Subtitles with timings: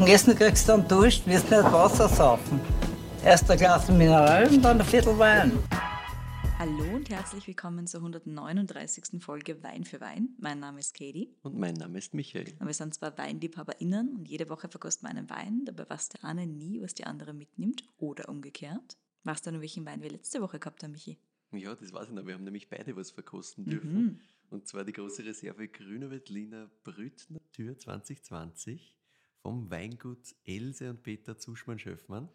[0.00, 2.58] dem Essen kriegst du dann Durst, wirst nicht Wasser saufen.
[3.22, 5.52] Erst ein Glas Mineral und dann ein Viertel Wein.
[6.58, 9.22] Hallo und herzlich willkommen zur 139.
[9.22, 10.30] Folge Wein für Wein.
[10.38, 11.36] Mein Name ist Katie.
[11.42, 12.46] Und mein Name ist Michael.
[12.58, 15.66] Und wir sind zwei WeinliebhaberInnen und jede Woche verkosten wir einen Wein.
[15.66, 18.96] Dabei weiß der eine nie, was die andere mitnimmt oder umgekehrt.
[19.24, 21.18] Weißt du noch, welchen Wein wir letzte Woche gehabt haben, Michi?
[21.52, 22.26] Ja, das weiß ich noch.
[22.26, 23.94] Wir haben nämlich beide was verkosten dürfen.
[23.94, 24.20] Mhm.
[24.48, 28.96] Und zwar die große Reserve Grüner Veltliner Brüt Natur 2020
[29.42, 32.28] vom Weingut Else und Peter Zuschmann-Schöffmann.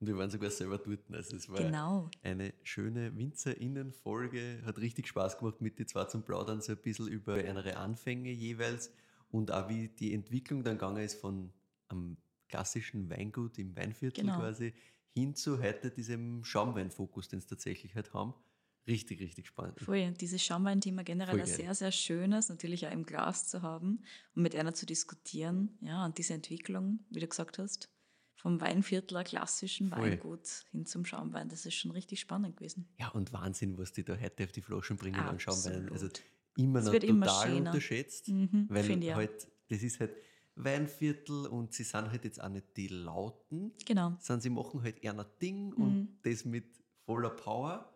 [0.00, 1.00] Und wir waren sogar selber dort.
[1.12, 2.10] Also es war Genau.
[2.22, 4.62] eine schöne WinzerInnen-Folge.
[4.64, 8.30] Hat richtig Spaß gemacht, mit die zwei zum Plaudern, so ein bisschen über ihre Anfänge
[8.32, 8.92] jeweils
[9.30, 11.52] und auch wie die Entwicklung dann gegangen ist von
[11.88, 12.16] einem
[12.48, 14.38] klassischen Weingut im Weinviertel Genau.
[14.38, 14.74] quasi
[15.14, 18.34] hin zu heute diesem Schaumweinfokus, den sie tatsächlich halt haben.
[18.86, 19.80] Richtig, richtig spannend.
[19.80, 23.62] Voll, und dieses Schaumwein-Thema generell Voll ein sehr, sehr schönes, natürlich auch im Glas zu
[23.62, 24.00] haben
[24.34, 25.78] und mit einer zu diskutieren.
[25.80, 27.90] Ja, und diese Entwicklung, wie du gesagt hast,
[28.34, 30.10] vom Weinviertler klassischen Voll.
[30.10, 32.88] Weingut hin zum Schaumwein, das ist schon richtig spannend gewesen.
[32.98, 35.88] Ja, und Wahnsinn, was die da heute auf die Flaschen bringen an Schaumwein.
[35.92, 36.08] Also
[36.56, 37.70] immer Es noch wird immer total schöner.
[37.70, 40.16] unterschätzt, Mhm, weil halt, das ist halt
[40.56, 44.16] Weinviertel und sie sind halt jetzt auch nicht die Lauten, Genau.
[44.20, 45.74] sondern sie machen halt eher ein Ding Mhm.
[45.82, 47.91] und das mit voller Power,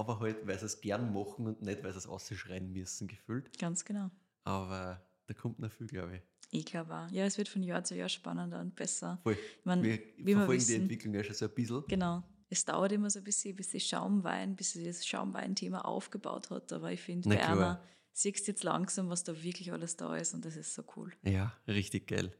[0.00, 3.56] aber halt, weil sie es gern machen und nicht, weil sie es ausschreien müssen, gefühlt.
[3.58, 4.10] Ganz genau.
[4.44, 6.22] Aber da kommt noch viel, glaube ich.
[6.52, 7.08] Ich glaube auch.
[7.10, 9.20] Ja, es wird von Jahr zu Jahr spannender und besser.
[9.22, 9.34] Voll.
[9.34, 11.84] Ich mein, wir wie wir verfolgen die wissen- Entwicklung ja schon so ein bisschen.
[11.86, 12.22] Genau.
[12.48, 16.72] Es dauert immer so ein bisschen, bis sich Schaumwein, bis sich das Schaumwein-Thema aufgebaut hat.
[16.72, 17.80] Aber ich finde, bei einer
[18.12, 21.12] siehst du jetzt langsam, was da wirklich alles da ist und das ist so cool.
[21.22, 22.32] Ja, richtig geil.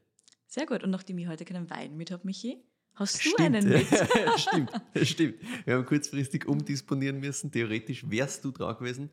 [0.47, 0.83] Sehr gut.
[0.83, 2.61] Und nachdem ich heute keinen Wein mit habe, Michi,
[2.93, 3.39] hast du Stimmt.
[3.39, 3.87] einen mit?
[4.37, 4.71] stimmt,
[5.03, 5.35] stimmt.
[5.65, 7.51] Wir haben kurzfristig umdisponieren müssen.
[7.51, 9.09] Theoretisch wärst du dran gewesen.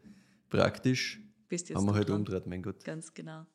[0.50, 2.84] Praktisch Bist jetzt haben wir du halt umgedreht, mein Gott.
[2.84, 3.46] Ganz genau.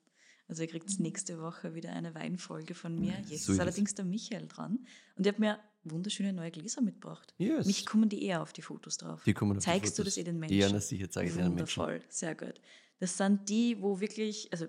[0.47, 3.13] Also ihr kriegt nächste Woche wieder eine Weinfolge von mir.
[3.27, 4.85] Jetzt So ist allerdings der Michael dran.
[5.15, 7.33] Und ich habe mir wunderschöne neue Gläser mitgebracht.
[7.37, 7.65] Yes.
[7.65, 9.23] Mich kommen die eher auf die Fotos drauf.
[9.23, 10.15] Die kommen auf die Zeigst du Fotos.
[10.15, 10.57] das eh den Menschen?
[10.57, 11.81] Ja, na sicher, zeige ich den Menschen.
[11.81, 12.55] Wundervoll, sehr gut.
[12.99, 14.67] Das sind die, wo wirklich, also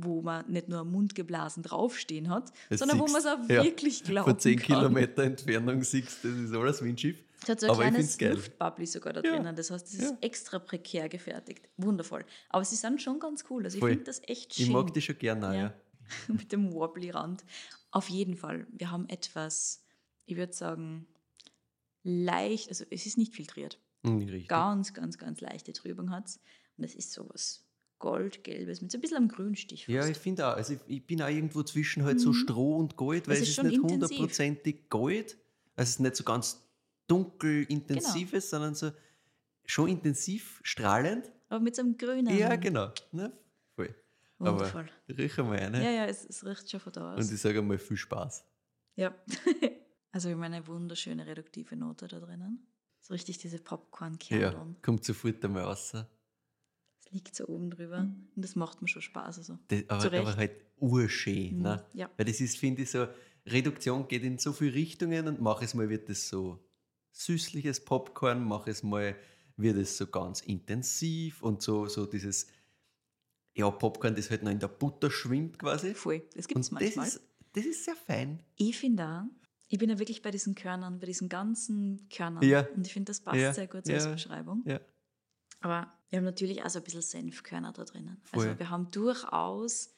[0.00, 3.64] wo man nicht nur mundgeblasen draufstehen hat, Das sondern wo siehst- man es auch ja,
[3.64, 4.66] wirklich glauben Von 10 kann.
[4.78, 7.22] Kilometer Entfernung siehst das ist alles Windschiff.
[7.42, 8.20] Es hat so ein Aber kleines.
[8.20, 9.54] Luftbubbly sogar da Ja, drinnen.
[9.56, 10.18] Das heißt, es ist ja.
[10.20, 11.68] extra prekär gefertigt.
[11.76, 12.24] Wundervoll.
[12.48, 13.64] Aber sie sind schon ganz cool.
[13.64, 14.66] Also ich finde das echt schön.
[14.66, 15.54] Ich mag die schon gerne, Ja.
[15.54, 15.74] ja.
[16.28, 17.44] mit dem Wobbly-Rand.
[17.90, 18.66] Auf jeden Fall.
[18.72, 19.82] Wir haben etwas,
[20.26, 21.06] ich würde sagen,
[22.02, 23.78] leicht, also es ist nicht filtriert.
[24.04, 24.48] Richtig.
[24.48, 26.40] Ganz, ganz, ganz leichte Trübung hat es.
[26.76, 27.64] Und es ist sowas
[27.98, 29.86] Goldgelbes mit so ein bisschen am Grünstich.
[29.88, 30.12] Ja, fast.
[30.12, 30.56] ich finde auch.
[30.56, 33.48] Also ich, ich bin auch irgendwo zwischen halt so Stroh und Gold, weil Es es
[33.48, 35.36] ist ist schon nicht hundertprozentig Gold.
[35.76, 36.62] Also es ist nicht so ganz
[37.06, 38.92] dunkel intensives, sondern so
[39.64, 41.30] schon intensiv strahlend.
[41.48, 42.36] Aber mit so einem grünen.
[42.36, 42.92] Ja, genau.
[43.12, 43.32] Ne?
[43.74, 43.94] Voll.
[44.38, 44.88] Wundervoll.
[45.08, 45.82] Aber riech einmal eine.
[45.82, 47.24] Ja, ja, es, es riecht schon von da aus.
[47.24, 48.44] Und ich sage einmal viel Spaß.
[48.96, 49.14] Ja.
[50.12, 52.66] also wir haben eine wunderschöne reduktive Note da drinnen.
[53.00, 54.52] So richtig diese Popcorn-Kerneln.
[54.52, 55.92] Ja, kommt sofort einmal raus.
[57.10, 57.98] Das, liegt so oben drüber.
[58.00, 59.38] Und das macht mir schon Spaß.
[59.38, 59.58] Also.
[59.88, 60.26] aber, Zu Recht.
[60.26, 61.56] aber halt urschön.
[61.56, 61.84] Mhm, Ne?
[61.94, 62.10] ja.
[62.16, 63.06] Weil das ist, finde ich, so,
[63.46, 66.58] Reduktion geht in so viele Richtungen und mach es mal wird das so
[67.12, 69.16] süßliches Popcorn, mach es mal
[69.56, 72.46] wird es so ganz intensiv und so, so dieses
[73.54, 75.94] ja, Popcorn, das halt noch in der Butter schwimmt quasi.
[75.94, 76.22] Voll.
[76.34, 77.08] Das gibt es Und das manchmal.
[77.08, 77.20] ist,
[77.54, 78.38] das ist sehr fein.
[78.56, 79.22] Ich finde auch,
[79.66, 82.42] ich bin ja wirklich bei diesen Körnern, bei diesen ganzen Körnern.
[82.44, 82.66] Ja.
[82.76, 84.62] Und ich finde, das passt Ja, sehr gut so ja, Beschreibung.
[84.64, 84.80] Ja.
[85.60, 88.20] Aber wir haben natürlich auch so ein bisschen Senfkörner da drinnen.
[88.24, 88.46] Voll.
[88.46, 89.90] Also wir haben durchaus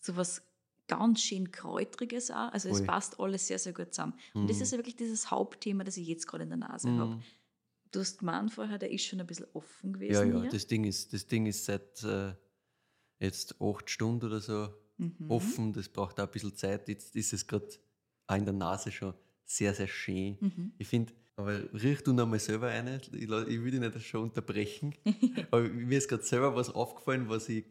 [0.00, 0.42] so was
[0.86, 2.52] ganz schön Kräutriges auch.
[2.52, 2.86] Also es Voll.
[2.86, 4.14] passt alles sehr, sehr gut zusammen.
[4.32, 4.62] Und das Mhm.
[4.62, 6.98] ist ja wirklich dieses Hauptthema, das ich jetzt gerade in der Nase Mhm.
[6.98, 7.22] habe.
[7.90, 10.50] Du hast gemeint vorher, der ist schon ein bisschen offen gewesen Ja, ja, hier.
[10.50, 12.34] das Ding ist, das Ding ist seit äh,
[13.18, 15.30] jetzt acht Stunden oder so Mhm.
[15.30, 15.72] offen.
[15.72, 16.88] Das braucht auch ein bisschen Zeit.
[16.88, 17.68] Jetzt ist es gerade
[18.26, 19.14] auch in der Nase schon
[19.44, 20.36] sehr, sehr schön.
[20.40, 20.72] Mhm.
[20.78, 23.00] Ich finde, aber riech du noch mal selber eine.
[23.12, 24.94] Ich, ich will dich nicht schon unterbrechen.
[25.50, 27.64] aber mir ist gerade selber was aufgefallen, was ich,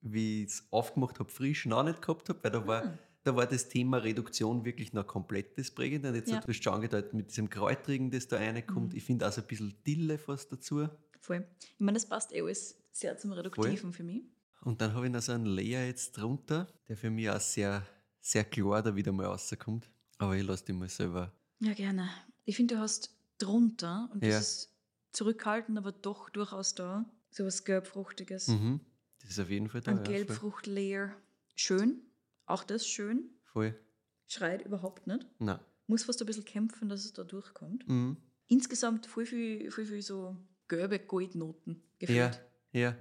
[0.00, 2.98] wie ich es aufgemacht habe, frisch noch nicht gehabt habe, weil da war, Ah.
[3.22, 6.08] da war das Thema Reduktion wirklich noch komplett das Prägende.
[6.10, 6.38] Und jetzt Ja.
[6.38, 8.92] hast du schon angedeutet mit diesem Kräutrigen, das da reinkommt.
[8.92, 8.98] Mhm.
[8.98, 10.88] Ich finde auch so ein bisschen Dille fast dazu.
[11.20, 11.46] Voll.
[11.60, 14.22] Ich meine, das passt eh alles sehr zum Reduktiven für mich.
[14.62, 17.86] Und dann habe ich noch so einen Layer jetzt drunter, der für mich auch sehr,
[18.20, 19.88] sehr klar da wieder mal rauskommt.
[20.18, 21.32] Aber ich lasse den mal selber.
[21.60, 22.08] Ja, gerne.
[22.46, 24.38] Ich finde, du hast drunter, und das Ja.
[24.38, 24.72] ist
[25.12, 28.48] zurückhaltend, aber doch durchaus da, so was Gelbfruchtiges.
[28.48, 28.80] Mhm.
[29.20, 29.90] Das ist auf jeden Fall da.
[29.90, 30.02] Ein ja.
[30.04, 31.14] Gelbfruchtlayer.
[31.54, 32.00] Schön.
[32.46, 33.28] Auch das schön.
[33.42, 33.78] Voll.
[34.26, 35.26] Schreit überhaupt nicht.
[35.38, 35.58] Nein.
[35.86, 37.86] Muss fast ein bisschen kämpfen, dass es da durchkommt.
[37.88, 38.16] Mhm.
[38.48, 40.36] Insgesamt voll viel, voll viel so
[40.68, 42.40] gelbe Goldnoten Ja, gefühlt.
[42.72, 42.96] ja.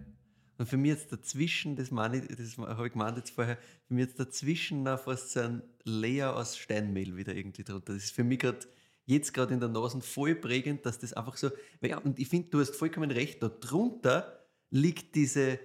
[0.57, 3.57] Und für mich jetzt dazwischen, das meine ich, das habe ich gemeint jetzt vorher,
[3.87, 7.93] für mich jetzt dazwischen noch fast so ein Layer aus Steinmehl wieder irgendwie drunter.
[7.93, 8.59] Das ist für mich gerade
[9.05, 11.51] jetzt gerade in der Nase voll prägend, dass das einfach so.
[11.81, 11.97] Ja.
[11.99, 15.59] Und ich finde, du hast vollkommen recht, da drunter liegt diese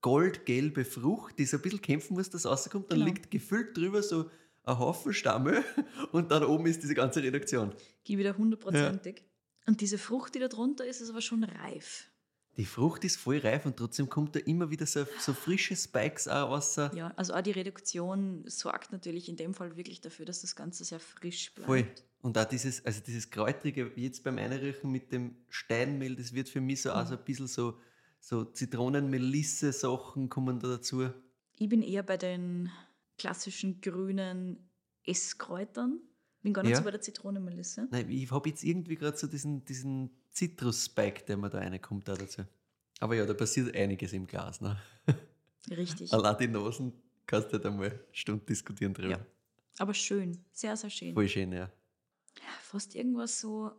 [0.00, 2.90] goldgelbe Frucht, die so ein bisschen kämpfen muss, dass rauskommt.
[2.92, 3.10] Dann Genau.
[3.10, 4.30] liegt gefüllt drüber so
[4.64, 5.64] ein Haufen Stammel
[6.12, 7.72] und dann oben ist diese ganze Reduktion.
[8.04, 9.22] Gib wieder hundertprozentig.
[9.66, 12.10] Und diese Frucht, die da drunter ist, ist aber schon reif.
[12.56, 16.28] Die Frucht ist voll reif und trotzdem kommt da immer wieder so, so frische Spikes
[16.28, 16.76] auch raus.
[16.76, 20.84] Ja, also auch die Reduktion sorgt natürlich in dem Fall wirklich dafür, dass das Ganze
[20.84, 21.66] sehr frisch bleibt.
[21.66, 21.86] Voll.
[22.22, 26.60] Und auch dieses, also dieses Kräutrige, jetzt beim Einrühren mit dem Steinmehl, das wird für
[26.60, 27.78] mich so auch so ein bisschen so,
[28.20, 31.10] so Zitronen-Melisse-Sachen kommen da dazu.
[31.58, 32.70] Ich bin eher bei den
[33.18, 34.70] klassischen grünen
[35.04, 36.00] Esskräutern.
[36.44, 36.76] Bin gar nicht Ja.
[36.78, 37.88] so bei der Zitronenmelisse.
[37.90, 42.14] Nein, ich habe jetzt irgendwie gerade so diesen, diesen Zitrus-Spike, der mir da reinkommt, da
[42.14, 42.42] dazu.
[43.00, 44.60] Aber ja, da passiert einiges im Glas.
[44.60, 44.76] Ne?
[45.70, 46.12] Richtig.
[46.12, 46.92] Allein die Nasen
[47.26, 49.10] kannst du halt einmal eine Stunde diskutieren drüber.
[49.12, 49.26] Ja.
[49.78, 50.38] Aber schön.
[50.52, 51.14] Sehr, sehr schön.
[51.14, 51.70] Voll schön, ja.
[52.62, 53.72] Fast irgendwas so.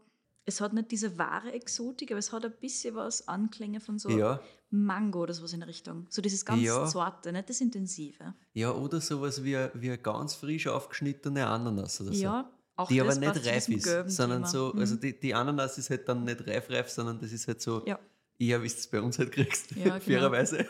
[0.48, 4.10] Es hat nicht diese wahre Exotik, aber es hat ein bisschen was Anklänge von so
[4.10, 4.40] Ja,
[4.70, 6.06] Mango oder sowas in der Richtung.
[6.10, 6.86] So dieses ganz Ja.
[6.86, 8.34] Zarte, nicht das Intensive.
[8.54, 12.22] ja, oder sowas wie, wie eine ganz frisch aufgeschnittene Ananas oder so.
[12.22, 14.48] Ja, auch die aber das nicht passt zu reif ist, sondern Thema.
[14.52, 14.80] so, Mhm.
[14.80, 18.00] also die, die Ananas ist halt dann nicht reif-reif, sondern das ist halt so, Ja.
[18.38, 20.00] eher wie du es bei uns halt kriegst, Ja, genau.
[20.00, 20.66] fairerweise.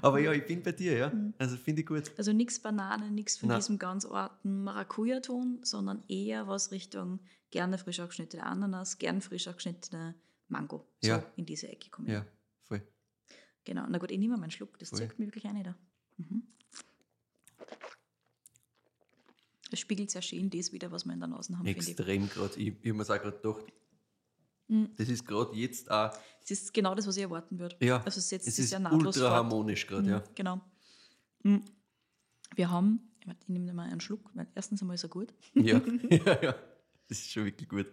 [0.00, 1.10] Aber ja, ich bin bei dir, ja.
[1.10, 1.34] Mhm.
[1.38, 2.10] Also finde ich gut.
[2.16, 3.58] Also nichts Banane, nichts von Nein.
[3.58, 7.20] diesem ganz arten Maracuja-Ton, sondern eher was Richtung
[7.50, 10.14] gerne frisch abgeschnittene Ananas, gern frisch abgeschnittene
[10.48, 10.86] Mango.
[11.02, 11.24] So Ja.
[11.36, 12.08] in diese Ecke kommen.
[12.10, 12.24] Ja,
[12.62, 12.80] voll.
[13.64, 13.84] Genau.
[13.88, 14.78] Na gut, ich nehme mal einen Schluck.
[14.78, 14.98] Das Voll.
[15.00, 15.74] zirkt mir wirklich eine da.
[16.16, 16.42] Mhm.
[19.72, 21.66] Es spiegelt sehr schön das wieder, was wir in der Nase haben.
[21.66, 22.58] Extrem gerade.
[22.60, 23.64] Ich, ich habe mir auch gerade gedacht,
[24.68, 24.90] Mhm.
[24.96, 27.76] das ist gerade jetzt auch, Es ist genau das, was ich erwarten würde.
[27.80, 30.24] ja, Also es setzt es sich ist sehr nahtlos ultra harmonisch gerade, Mhm, ja.
[30.34, 30.60] Genau.
[31.42, 31.62] Mhm.
[32.54, 35.34] Wir haben, ich nehme mal einen Schluck, weil erstens einmal ist er gut.
[35.54, 35.80] ja.
[36.10, 36.54] ja, ja.
[37.08, 37.86] Das ist schon wirklich gut.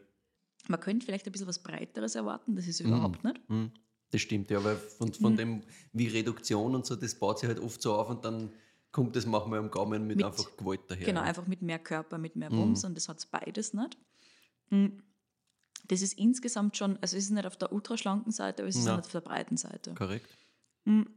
[0.67, 2.89] Man könnte vielleicht ein bisschen was Breiteres erwarten, das ist Mhm.
[2.89, 3.49] überhaupt nicht.
[3.49, 3.71] Mhm.
[4.11, 5.37] Das stimmt, ja, weil von, von Mhm.
[5.37, 5.61] dem,
[5.93, 8.51] wie Reduktion und so, das baut sich halt oft so auf und dann
[8.91, 11.05] kommt das manchmal am Gaumen mit, Mit- einfach Gewalt daher.
[11.05, 12.57] Genau, einfach mit mehr Körper, mit mehr Mhm.
[12.57, 13.97] Bums und das hat es beides nicht.
[14.69, 15.03] Mhm.
[15.87, 18.85] Das ist insgesamt schon, also es ist nicht auf der ultraschlanken Seite, aber es ist
[18.85, 18.93] Na.
[18.93, 19.93] auch nicht auf der breiten Seite.
[19.95, 20.27] Korrekt.
[20.85, 21.07] Mhm.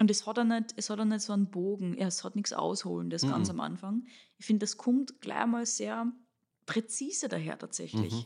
[0.00, 2.34] Und es hat, auch nicht, es hat auch nicht so einen Bogen, ja, es hat
[2.36, 3.30] nichts Ausholendes Mhm.
[3.30, 4.06] ganz am Anfang.
[4.38, 6.10] Ich finde, das kommt gleich mal sehr
[6.66, 8.12] präzise daher tatsächlich.
[8.12, 8.24] Mhm.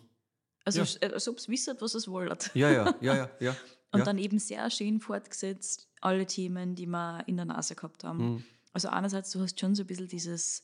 [0.64, 1.08] Also Ja.
[1.08, 2.50] äh, als ob es wisst, was es wollt.
[2.54, 3.56] Ja, ja, ja, ja, ja.
[3.90, 4.04] Und ja.
[4.04, 8.18] dann eben sehr schön fortgesetzt, alle Themen, die wir in der Nase gehabt haben.
[8.34, 8.44] Mhm.
[8.72, 10.62] Also einerseits, du hast schon so ein bisschen dieses,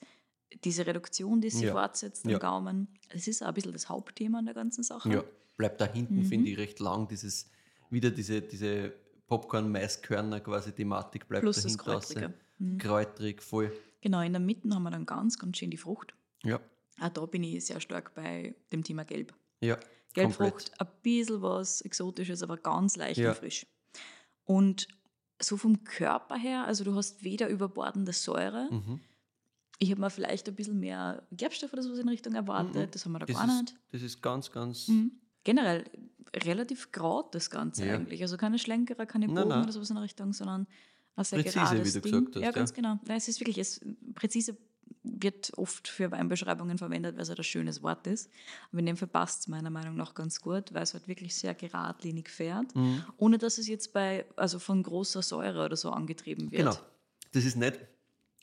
[0.62, 1.72] diese Reduktion, die sich Ja.
[1.72, 2.38] fortsetzt am Ja.
[2.38, 2.88] Gaumen.
[3.08, 5.10] Es ist auch ein bisschen das Hauptthema an der ganzen Sache.
[5.10, 5.24] Ja,
[5.56, 6.24] bleibt da hinten, Mhm.
[6.26, 7.08] finde ich, recht lang.
[7.08, 7.48] Dieses,
[7.90, 8.92] wieder diese, diese
[9.26, 11.92] Popcorn-Maiskörner quasi Thematik bleibt Plus das dahinter.
[11.94, 12.08] raus.
[12.08, 12.34] Kräutrige.
[12.58, 12.78] Mhm.
[12.78, 13.72] Kräutrig, voll.
[14.00, 16.14] Genau, in der Mitte haben wir dann ganz, ganz schön die Frucht.
[16.42, 16.60] Ja,
[17.00, 19.34] Auch da bin ich sehr stark bei dem Thema Gelb.
[19.60, 19.78] ja.
[20.12, 23.30] Gelbfrucht, ein bisschen was Exotisches, aber ganz leicht Ja.
[23.30, 23.66] und frisch.
[24.44, 24.86] Und
[25.40, 29.00] so vom Körper her, also du hast weder überbordende Säure, Mhm.
[29.78, 32.90] ich habe mir vielleicht ein bisschen mehr Gerbstoff oder sowas in Richtung erwartet, Mhm.
[32.92, 33.70] das haben wir da Das gar nicht.
[33.70, 34.88] ist, das ist ganz, ganz.
[34.88, 35.12] Mhm.
[35.42, 35.84] Generell
[36.36, 37.94] relativ gerade das Ganze Ja.
[37.94, 38.22] eigentlich.
[38.22, 39.62] Also keine Schlenkerer, keine Nein, Bogen nein.
[39.64, 40.66] oder sowas in Richtung, sondern
[41.16, 42.12] ein sehr Präzise, gerades wie du Ding.
[42.24, 42.76] gesagt hast, Ja, ganz ja.
[42.76, 42.98] genau.
[43.06, 43.80] Nein, es ist wirklich, es,
[44.14, 44.56] präzise
[45.04, 48.30] wird oft für Weinbeschreibungen verwendet, weil es halt ein schönes Wort ist.
[48.70, 51.34] Aber in dem Fall passt es meiner Meinung nach ganz gut, weil es halt wirklich
[51.34, 53.04] sehr geradlinig fährt, Mhm.
[53.18, 56.62] ohne dass es jetzt bei, also von großer Säure oder so angetrieben wird.
[56.62, 56.76] Genau.
[57.32, 57.78] Das ist nicht,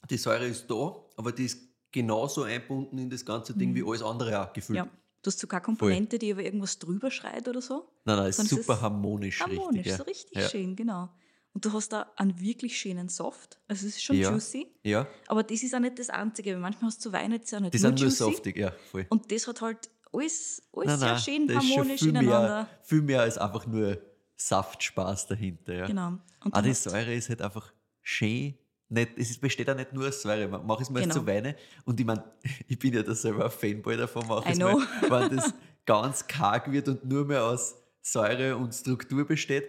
[0.09, 1.59] die Säure ist da, aber die ist
[1.91, 4.79] genauso einbunden in das ganze Ding wie alles andere auch gefühlt.
[4.79, 4.85] Mhm.
[4.85, 4.91] Ja.
[5.23, 7.87] Du hast so keine Komponente, die über irgendwas drüber schreit oder so.
[8.05, 9.85] Nein, nein, ist super ist harmonisch, Harmonisch, richtig.
[9.85, 9.97] Ja.
[9.97, 10.49] so richtig ja.
[10.49, 11.09] schön, genau.
[11.53, 13.59] Und du hast da einen wirklich schönen Soft.
[13.67, 14.31] Also es ist schon Ja.
[14.31, 14.67] juicy.
[14.83, 17.51] Ja, Aber das ist auch nicht das Einzige, weil manchmal hast du die sind nicht
[17.51, 18.23] die nur sind nur juicy.
[18.23, 19.05] saftig, ja, voll.
[19.09, 22.47] Und das hat halt alles, alles Nein, sehr nein, schön harmonisch viel ineinander.
[22.63, 23.97] Mehr, viel mehr als einfach nur
[24.37, 25.73] Saftspaß dahinter.
[25.73, 25.87] Ja.
[25.87, 26.17] Genau.
[26.43, 28.55] Und Auch die Säure ist halt einfach schön.
[28.89, 30.47] Nicht, es besteht auch nicht nur aus Säure.
[30.47, 31.13] Man macht es mal Genau.
[31.15, 31.55] zu Weine.
[31.85, 32.23] Und ich meine,
[32.67, 34.75] ich bin ja da selber ein Fanboy davon, mache es mal,
[35.09, 35.53] wenn das
[35.85, 39.65] ganz karg wird und nur mehr aus Säure und Struktur besteht.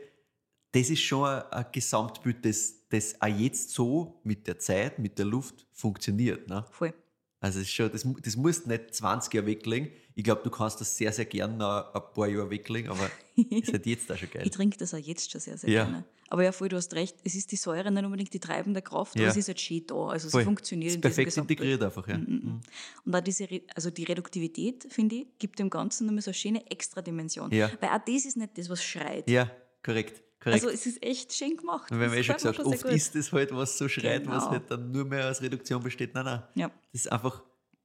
[0.72, 5.18] Das ist schon ein, ein Gesamtbild, das, das auch jetzt so mit der Zeit, mit
[5.18, 6.48] der Luft funktioniert.
[6.48, 6.64] Ne?
[6.70, 6.94] Voll.
[7.40, 9.90] Also es ist schon, das, das musst nicht 20 Jahre weglegen.
[10.14, 13.10] Ich glaube, du kannst das sehr, sehr gerne noch ein paar Jahre weglegen, aber
[13.50, 14.42] ist halt jetzt auch schon geil.
[14.44, 15.84] Ich trinke das auch jetzt schon sehr, sehr Ja.
[15.84, 16.04] gerne.
[16.28, 17.16] Aber ja, voll, du hast recht.
[17.24, 19.22] Es ist die Säure nicht unbedingt die treibende Kraft, Ja.
[19.24, 20.06] aber es ist halt schön da.
[20.06, 20.40] Also Voll.
[20.40, 22.08] sie funktioniert ist in diesem perfekt integriert einfach.
[22.08, 22.16] Ja.
[22.16, 22.60] Mhm, mhm.
[23.04, 26.70] Und auch diese, also die Reduktivität, finde ich, gibt dem Ganzen nochmal so eine schöne
[26.70, 27.50] extra Dimension.
[27.52, 27.70] Ja.
[27.80, 29.28] Weil auch das ist nicht das, was schreit.
[29.28, 29.50] Ja,
[29.82, 30.22] korrekt.
[30.42, 30.64] Korrekt.
[30.64, 31.90] Also es ist echt schön gemacht.
[31.90, 34.26] Und wir haben eh schon gefällt mir gesagt, oft ist es halt, was so schreit,
[34.26, 34.50] was Genau.
[34.50, 36.14] halt dann nur mehr aus Reduktion besteht.
[36.14, 36.42] Nein, nein.
[36.56, 37.42] Ja, Das ist einfach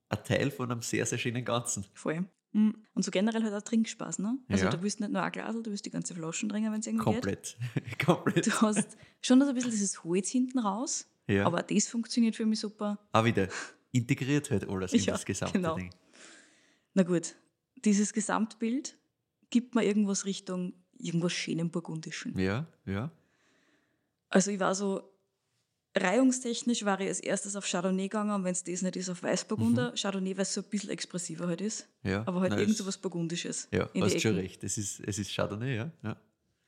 [0.10, 1.86] ein Teil von einem sehr, sehr schönen Ganzen.
[1.94, 2.26] voll.
[2.54, 2.72] Mm.
[2.94, 4.38] Und so generell halt auch Trinkspaß, ne?
[4.48, 4.72] Also Ja.
[4.72, 7.04] du willst nicht nur ein Glas, du willst die ganze Flaschen trinken, wenn es irgendwie
[7.06, 7.14] geht.
[7.16, 7.58] Komplett.
[8.06, 8.48] Komplett.
[8.48, 11.46] Du hast schon so ein bisschen dieses Holz hinten raus, Ja.
[11.46, 12.98] aber das funktioniert für mich super.
[13.12, 13.50] Auch wieder
[13.92, 15.76] integriert halt alles in Ja, das gesamte genau.
[15.76, 15.90] Ding.
[16.94, 17.36] Na gut,
[17.86, 18.98] dieses Gesamtbild
[19.50, 22.38] gibt mir irgendwas Richtung irgendwas schönem Burgundischen.
[22.38, 23.12] Ja, ja.
[24.30, 25.02] Also ich war so,
[25.96, 29.24] reihungstechnisch war ich als erstes auf Chardonnay gegangen, und wenn es das nicht ist, auf
[29.24, 29.94] Weißburgunder.
[29.96, 31.88] Chardonnay, weil es so ein bisschen expressiver halt ist.
[32.04, 32.10] Mhm.
[32.10, 32.24] ja.
[32.26, 33.68] Aber halt Nein, irgend so was Burgundisches.
[33.72, 34.64] Ja, in hast schon recht.
[34.64, 35.92] Es ist, es ist Chardonnay, ja.
[36.04, 36.18] ja.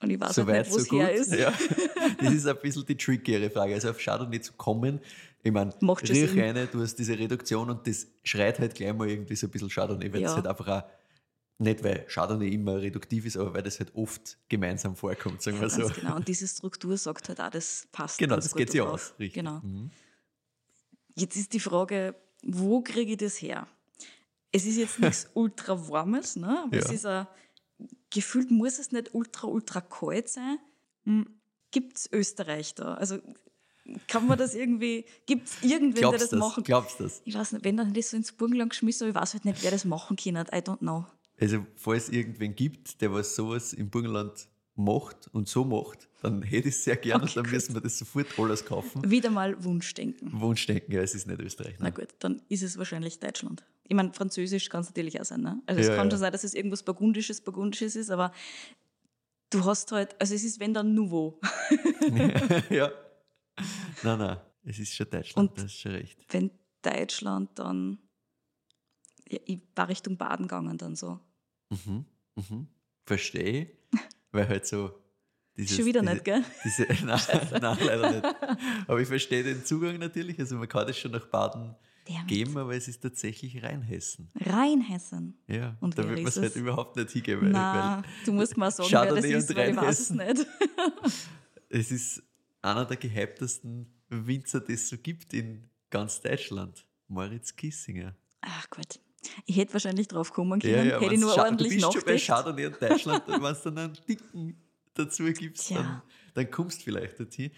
[0.02, 1.00] Und ich weiß so halt nicht, wo so es gut.
[1.02, 1.34] her ist.
[1.34, 1.54] Ja.
[2.22, 3.74] Das ist ein bisschen die trickigere Frage.
[3.76, 5.00] Also auf Chardonnay zu kommen,
[5.42, 9.36] ich meine, riech eine, du hast diese Reduktion und das schreit halt gleich mal irgendwie
[9.36, 10.84] so ein bisschen Chardonnay, weil es halt einfach auch,
[11.60, 15.64] nicht weil Chardonnay immer reduktiv ist, aber weil das halt oft gemeinsam vorkommt, sagen Ja,
[15.64, 15.82] wir so.
[15.82, 16.16] ganz genau.
[16.16, 18.18] Und diese Struktur sagt halt auch, das passt.
[18.18, 19.34] Genau, das geht sich aus, richtig.
[19.34, 19.60] Genau.
[19.62, 19.92] Mhm.
[21.16, 23.68] Jetzt ist die Frage, wo kriege ich das her?
[24.52, 26.64] Es ist jetzt nichts ultra warmes, ne?
[26.64, 26.92] aber es Ja.
[26.94, 27.28] ist ein,
[28.10, 30.58] gefühlt muss es nicht ultra, ultra kalt sein.
[31.72, 32.94] Gibt es Österreich da?
[32.96, 33.20] Also
[34.08, 36.48] kann man das irgendwie, gibt es irgendwen, der Glaubst das du das?
[36.48, 37.22] machen Glaubst du das?
[37.26, 39.62] Ich weiß nicht, wenn dann das so ins Burgenland geschmissen, aber ich weiß halt nicht,
[39.64, 40.36] wer das machen kann.
[40.36, 41.06] I don't know.
[41.40, 46.42] Also, falls es irgendwen gibt, der was sowas im Burgenland macht und so macht, dann
[46.42, 47.54] hätte ich es sehr gerne Okay, und dann gut.
[47.54, 49.10] müssen wir das sofort alles kaufen.
[49.10, 50.30] Wieder mal Wunschdenken.
[50.40, 51.76] Wunschdenken, ja, es ist nicht Österreich.
[51.80, 51.94] Na Nein.
[51.96, 53.64] gut, dann ist es wahrscheinlich Deutschland.
[53.84, 55.42] Ich meine, Französisch kann es natürlich auch sein.
[55.42, 55.62] Ne?
[55.66, 56.12] Also es Ja, kann ja.
[56.12, 58.32] schon sein, dass es irgendwas Burgundisches, Burgundisches ist, aber
[59.50, 61.40] du hast halt, also es ist wenn dann Nouveau.
[62.70, 62.92] ja.
[64.04, 66.26] Nein, nein, es ist schon Deutschland, Und- das ist schon recht.
[66.30, 67.98] wenn Deutschland dann,
[69.28, 71.20] ja, ich war Richtung Baden gegangen dann so.
[71.70, 72.68] Mhm, mhm.
[73.06, 73.72] Verstehe,
[74.32, 74.92] weil halt so.
[75.58, 76.44] Dieses, Schon wieder diese, nicht, gell?
[76.64, 77.20] Diese, nein,
[77.62, 78.36] nein, leider nicht.
[78.88, 80.40] Aber ich verstehe den Zugang natürlich.
[80.40, 81.76] Also man kann das schon nach Baden
[82.08, 82.28] Damn.
[82.28, 84.32] geben, aber es ist tatsächlich Rheinhessen.
[84.40, 85.38] Rheinhessen.
[85.48, 87.42] Ja, Und da wird man ist es halt überhaupt nicht hingeben.
[87.42, 90.48] Weil, Na, du musst mal sagen, wer das Chardonnay ist, weil ich weiß es nicht.
[91.72, 92.24] Es ist
[92.64, 96.86] einer der gehyptesten Winzer, die es so gibt in ganz Deutschland.
[97.08, 98.16] Moritz Kissinger.
[98.42, 99.00] Ach gut.
[99.46, 102.28] Ich hätte wahrscheinlich drauf kommen können, hätte ich nur ordentlich Du bist schon bei nachgedacht.
[102.28, 104.62] Chardonnay in Deutschland, wenn du dann einen Dicken
[104.94, 106.02] dazu gibst, dann,
[106.34, 107.52] dann kommst du vielleicht dorthin.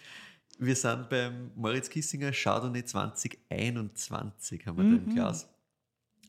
[0.60, 5.08] Wir sind beim Moritz Kissinger Chardonnay 2021, haben wir da Mhm.
[5.10, 5.48] im Glas.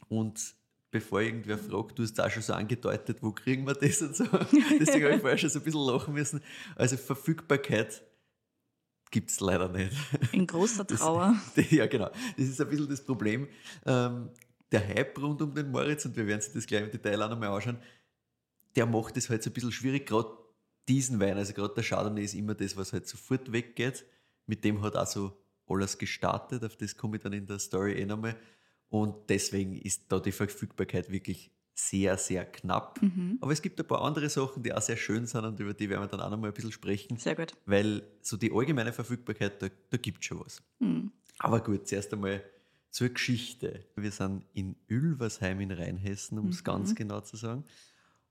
[0.09, 0.55] Und
[0.91, 4.25] bevor irgendwer fragt, du hast da schon so angedeutet, wo kriegen wir das und so.
[4.81, 6.41] Deswegen habe ich vorher schon so ein bisschen lachen müssen.
[6.77, 8.03] Also Verfügbarkeit
[9.11, 9.95] gibt es leider nicht.
[10.33, 11.37] In großer Das- Trauer.
[11.71, 12.11] Ja, genau.
[12.37, 13.49] Das ist ein bisschen das Problem.
[13.87, 14.31] Ähm,
[14.73, 17.31] der Hype rund um den Moritz, und wir werden sich das gleich im Detail auch
[17.31, 17.79] nochmal anschauen,
[18.75, 20.31] der macht es halt so ein bisschen schwierig, gerade
[20.88, 24.05] diesen Wein, also gerade der Chardonnay ist immer das, was halt sofort weggeht.
[24.47, 25.37] Mit dem hat auch so
[25.69, 28.37] alles gestartet, auf das komme ich dann in der Story eh nochmal.
[28.88, 33.00] Und deswegen ist da die Verfügbarkeit wirklich sehr, sehr knapp.
[33.00, 33.38] Mhm.
[33.41, 35.88] Aber es gibt ein paar andere Sachen, die auch sehr schön sind und über die
[35.88, 37.55] werden wir dann auch nochmal ein bisschen sprechen, Sehr gut.
[37.64, 40.62] weil so die allgemeine Verfügbarkeit, da, da gibt es schon was.
[40.81, 41.11] Hm.
[41.38, 42.43] Aber gut, zuerst einmal
[42.92, 43.87] zur Geschichte.
[43.96, 46.64] Wir sind in Ülversheim in Rheinhessen, um es Mhm.
[46.64, 47.64] ganz genau zu sagen.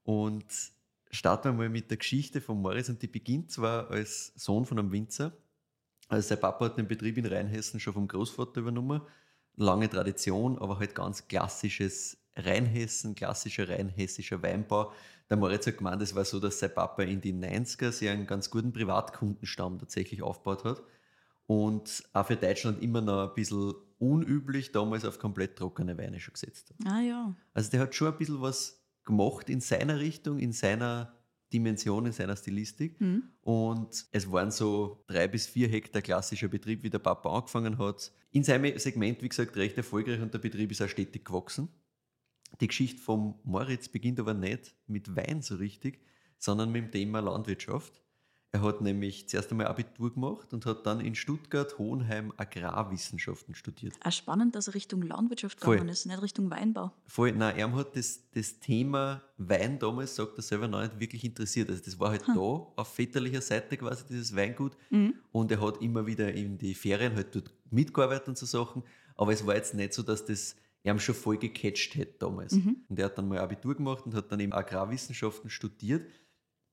[0.04, 0.46] Und
[1.12, 2.88] starten wir mal mit der Geschichte von Moritz.
[2.88, 5.34] Und die beginnt zwar als Sohn von einem Winzer.
[6.08, 9.02] Also sein Papa hat den Betrieb in Rheinhessen schon vom Großvater übernommen.
[9.58, 14.94] Lange Tradition, aber halt ganz klassisches Rheinhessen, klassischer rheinhessischer Weinbau.
[15.30, 18.28] Der Moritz hat gemeint, es war so, dass sein Papa in die 90er sich einen
[18.28, 20.82] ganz guten Privatkundenstamm tatsächlich aufgebaut hat
[21.48, 26.34] und auch für Deutschland immer noch ein bisschen unüblich damals auf komplett trockene Weine schon
[26.34, 26.92] gesetzt hat.
[26.92, 27.36] Ah ja.
[27.54, 31.16] Also der hat schon ein bisschen was gemacht in seiner Richtung, in seiner
[31.54, 33.00] Dimension, in seiner Stilistik.
[33.00, 33.24] Hm.
[33.42, 38.12] Und es waren so drei bis vier Hektar klassischer Betrieb, wie der Papa angefangen hat.
[38.32, 41.70] In seinem Segment, wie gesagt, recht erfolgreich und der Betrieb ist auch stetig gewachsen.
[42.60, 46.04] Die Geschichte vom Moritz beginnt aber nicht mit Wein so richtig,
[46.38, 48.02] sondern mit dem Thema Landwirtschaft.
[48.54, 53.94] Er hat nämlich zuerst einmal Abitur gemacht und hat dann in Stuttgart Hohenheim Agrarwissenschaften studiert.
[54.04, 55.76] Auch spannend, dass er Richtung Landwirtschaft Voll.
[55.76, 56.92] gegangen ist, nicht Richtung Weinbau.
[57.06, 61.24] Voll, nein, er hat das, das Thema Wein damals, sagt er selber, noch nicht wirklich
[61.24, 61.70] interessiert.
[61.70, 65.14] Also das war halt da auf väterlicher Seite quasi dieses Weingut Mhm.
[65.32, 68.84] und er hat immer wieder in die Ferien halt dort mitgearbeitet und so Sachen,
[69.16, 72.52] aber es war jetzt nicht so, dass das ihm schon voll gecatcht hätte damals.
[72.54, 72.78] Mhm.
[72.90, 76.10] Und er hat dann mal Abitur gemacht und hat dann eben Agrarwissenschaften studiert.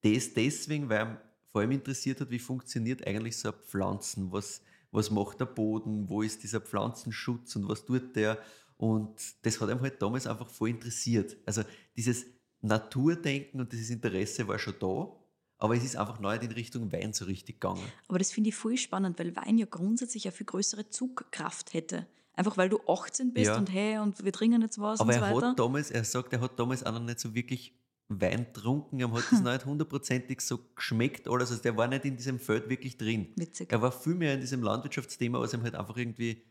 [0.02, 5.10] Das deswegen, weil vor allem interessiert hat, wie funktioniert eigentlich so ein Pflanzen, was, was
[5.10, 8.38] macht der Boden, wo ist dieser Pflanzenschutz und was tut der.
[8.76, 11.36] Und das hat ihm halt damals einfach voll interessiert.
[11.46, 11.62] Also
[11.96, 12.26] dieses
[12.60, 15.10] Naturdenken und dieses Interesse war schon da,
[15.58, 17.82] aber es ist einfach neu in Richtung Wein so richtig gegangen.
[18.08, 22.06] Aber das finde ich voll spannend, weil Wein ja grundsätzlich eine viel größere Zugkraft hätte.
[22.34, 23.56] Einfach weil du 18 bist Ja.
[23.56, 25.48] und hey, und wir trinken jetzt was Aber und so er weiter.
[25.50, 27.74] hat damals, er sagt, er hat damals auch noch nicht so wirklich
[28.10, 31.50] Wein getrunken, ihm hat das nicht hundertprozentig so geschmeckt, alles.
[31.50, 33.28] Also der war nicht in diesem Feld wirklich drin.
[33.36, 33.70] Witzig.
[33.70, 36.42] Er war viel mehr in diesem Landwirtschaftsthema, was ihm halt einfach irgendwie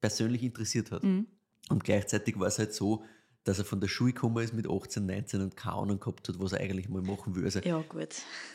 [0.00, 1.04] persönlich interessiert hat.
[1.04, 1.26] Mhm.
[1.68, 3.04] Und gleichzeitig war es halt so,
[3.44, 6.38] dass er von der Schule gekommen ist mit 18, 19 und keine Ahnung gehabt hat,
[6.38, 7.44] was er eigentlich mal machen will.
[7.44, 8.14] Also Ja, gut.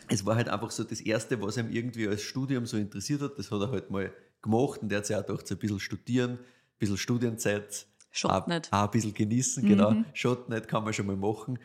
[0.10, 3.38] es war halt einfach so das Erste, was ihm irgendwie als Studium so interessiert hat.
[3.38, 5.80] Das hat er halt mal gemacht und er hat sich auch gedacht, so ein bisschen
[5.80, 6.40] studieren, ein
[6.80, 7.86] bisschen Studienzeit.
[8.24, 8.72] Auch, nicht.
[8.74, 9.68] Auch ein bisschen genießen, Mhm.
[9.68, 9.96] genau.
[10.14, 11.60] Schaut nicht, kann man schon mal machen.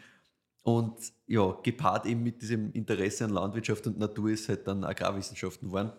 [0.62, 5.68] Und ja, gepaart eben mit diesem Interesse an Landwirtschaft und Natur ist halt dann Agrarwissenschaften
[5.68, 5.92] geworden.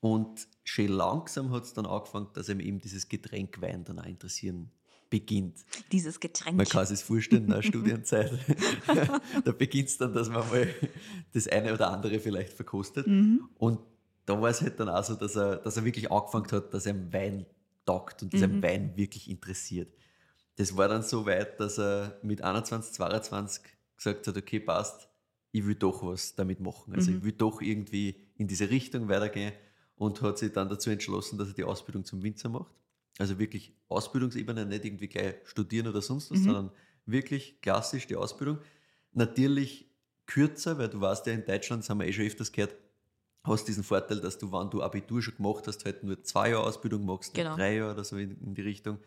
[0.00, 4.06] Und schön langsam hat es dann angefangen, dass ihm eben dieses Getränk Wein dann auch
[4.06, 4.70] interessieren
[5.10, 5.64] beginnt.
[5.92, 6.56] Dieses Getränk.
[6.56, 8.32] Man kann sich das vorstellen, der Studienzeit.
[9.44, 10.68] da beginnt es dann, dass man mal
[11.32, 13.06] das eine oder andere vielleicht verkostet.
[13.06, 13.48] Mhm.
[13.56, 13.78] Und
[14.24, 16.86] da war es halt dann auch so, dass er, dass er wirklich angefangen hat, dass
[16.86, 17.46] er Wein
[17.84, 18.62] taugt und dass Mhm.
[18.62, 19.94] Wein wirklich interessiert.
[20.56, 23.62] Das war dann so weit, dass er mit 21, 22
[23.96, 25.08] gesagt hat, okay, passt,
[25.52, 26.94] ich will doch was damit machen.
[26.94, 27.18] Also Mhm.
[27.18, 29.52] ich will doch irgendwie in diese Richtung weitergehen
[29.96, 32.74] und hat sich dann dazu entschlossen, dass er die Ausbildung zum Winzer macht.
[33.18, 36.44] Also wirklich Ausbildungsebene, nicht irgendwie gleich studieren oder sonst was, Mhm.
[36.44, 36.70] sondern
[37.06, 38.58] wirklich klassisch die Ausbildung.
[39.12, 39.90] Natürlich
[40.26, 42.74] kürzer, weil du weißt ja, in Deutschland, das haben wir eh schon öfters gehört,
[43.44, 46.64] hast diesen Vorteil, dass du, wenn du Abitur schon gemacht hast, halt nur zwei Jahre
[46.64, 47.54] Ausbildung machst, Genau.
[47.56, 48.98] drei Jahre oder so in, in die Richtung.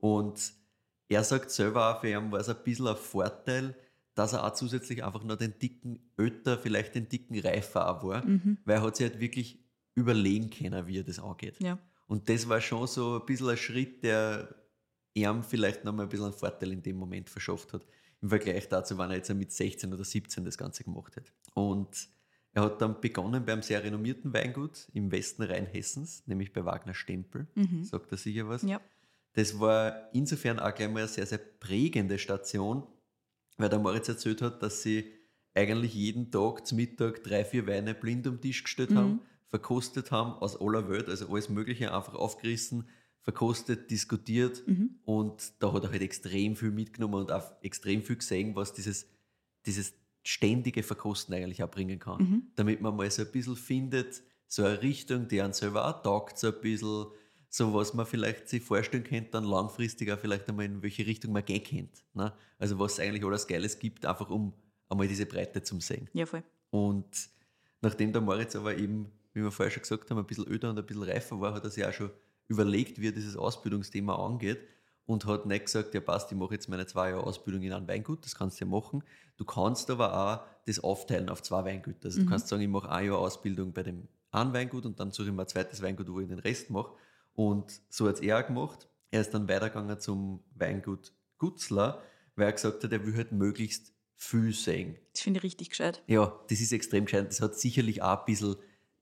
[0.00, 0.54] Und
[1.12, 3.74] er sagt selber auch, für ihn war es ein bisschen ein Vorteil,
[4.14, 8.24] dass er auch zusätzlich einfach noch den dicken Öter, vielleicht den dicken Reifer auch war,
[8.24, 8.58] Mhm.
[8.64, 9.58] weil er hat sich halt wirklich
[9.94, 11.56] überlegen können, wie er das angeht.
[11.60, 11.78] Ja.
[12.06, 14.54] Und das war schon so ein bisschen ein Schritt, der
[15.14, 17.86] ihm vielleicht nochmal ein bisschen einen Vorteil in dem Moment verschafft hat.
[18.20, 21.32] Im Vergleich dazu, wenn er jetzt mit 16 oder 17 das Ganze gemacht hat.
[21.54, 22.08] Und
[22.52, 27.46] er hat dann begonnen beim sehr renommierten Weingut im Westen Rheinhessens, nämlich bei Wagner Stempel.
[27.54, 27.82] Mhm.
[27.84, 28.62] Sagt er sicher was?
[28.62, 28.80] Ja.
[29.34, 32.86] Das war insofern auch gleich mal eine sehr, sehr prägende Station,
[33.56, 35.10] weil der Moritz erzählt hat, dass sie
[35.54, 38.96] eigentlich jeden Tag zum Mittag drei, vier Weine blind am Tisch gestellt Mhm.
[38.96, 42.88] haben, verkostet haben aus aller Welt, also alles Mögliche einfach aufgerissen,
[43.20, 44.98] verkostet, diskutiert Mhm.
[45.04, 49.06] und da hat er halt extrem viel mitgenommen und auch extrem viel gesehen, was dieses,
[49.66, 52.22] dieses ständige Verkosten eigentlich auch bringen kann.
[52.22, 52.42] Mhm.
[52.56, 56.38] Damit man mal so ein bisschen findet, so eine Richtung, die einen selber auch taugt,
[56.38, 57.06] so ein bisschen,
[57.54, 61.32] so was man vielleicht sich vorstellen könnte, dann langfristig auch vielleicht einmal in welche Richtung
[61.32, 62.00] man gehen könnte.
[62.14, 62.32] Ne?
[62.58, 64.54] Also was es eigentlich alles Geiles gibt, einfach um
[64.88, 66.08] einmal diese Breite zu sehen.
[66.14, 66.42] Ja, voll.
[66.70, 67.28] Und
[67.82, 70.78] nachdem der Moritz aber eben, wie wir vorher schon gesagt haben, ein bisschen öder und
[70.78, 72.10] ein bisschen reifer war, hat er sich auch schon
[72.48, 74.60] überlegt, wie er dieses Ausbildungsthema angeht
[75.04, 77.86] und hat nicht gesagt, ja passt, ich mache jetzt meine zwei Jahre Ausbildung in einem
[77.86, 79.04] Weingut, das kannst du ja machen.
[79.36, 82.06] Du kannst aber auch das aufteilen auf zwei Weingüter.
[82.06, 82.24] Also Mhm.
[82.24, 85.28] du kannst sagen, ich mache ein Jahr Ausbildung bei dem einen Weingut und dann suche
[85.28, 86.92] ich mir ein zweites Weingut, wo ich den Rest mache.
[87.34, 88.88] Und so hat es er auch gemacht.
[89.10, 92.02] Er ist dann weitergegangen zum Weingut Gutzler,
[92.36, 94.96] weil er gesagt hat, er will halt möglichst viel sehen.
[95.12, 96.02] Das finde ich richtig gescheit.
[96.06, 97.28] Ja, das ist extrem gescheit.
[97.28, 98.56] Das hat sicherlich auch ein bisschen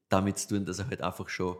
[0.08, 1.56] damit zu tun, dass er halt einfach schon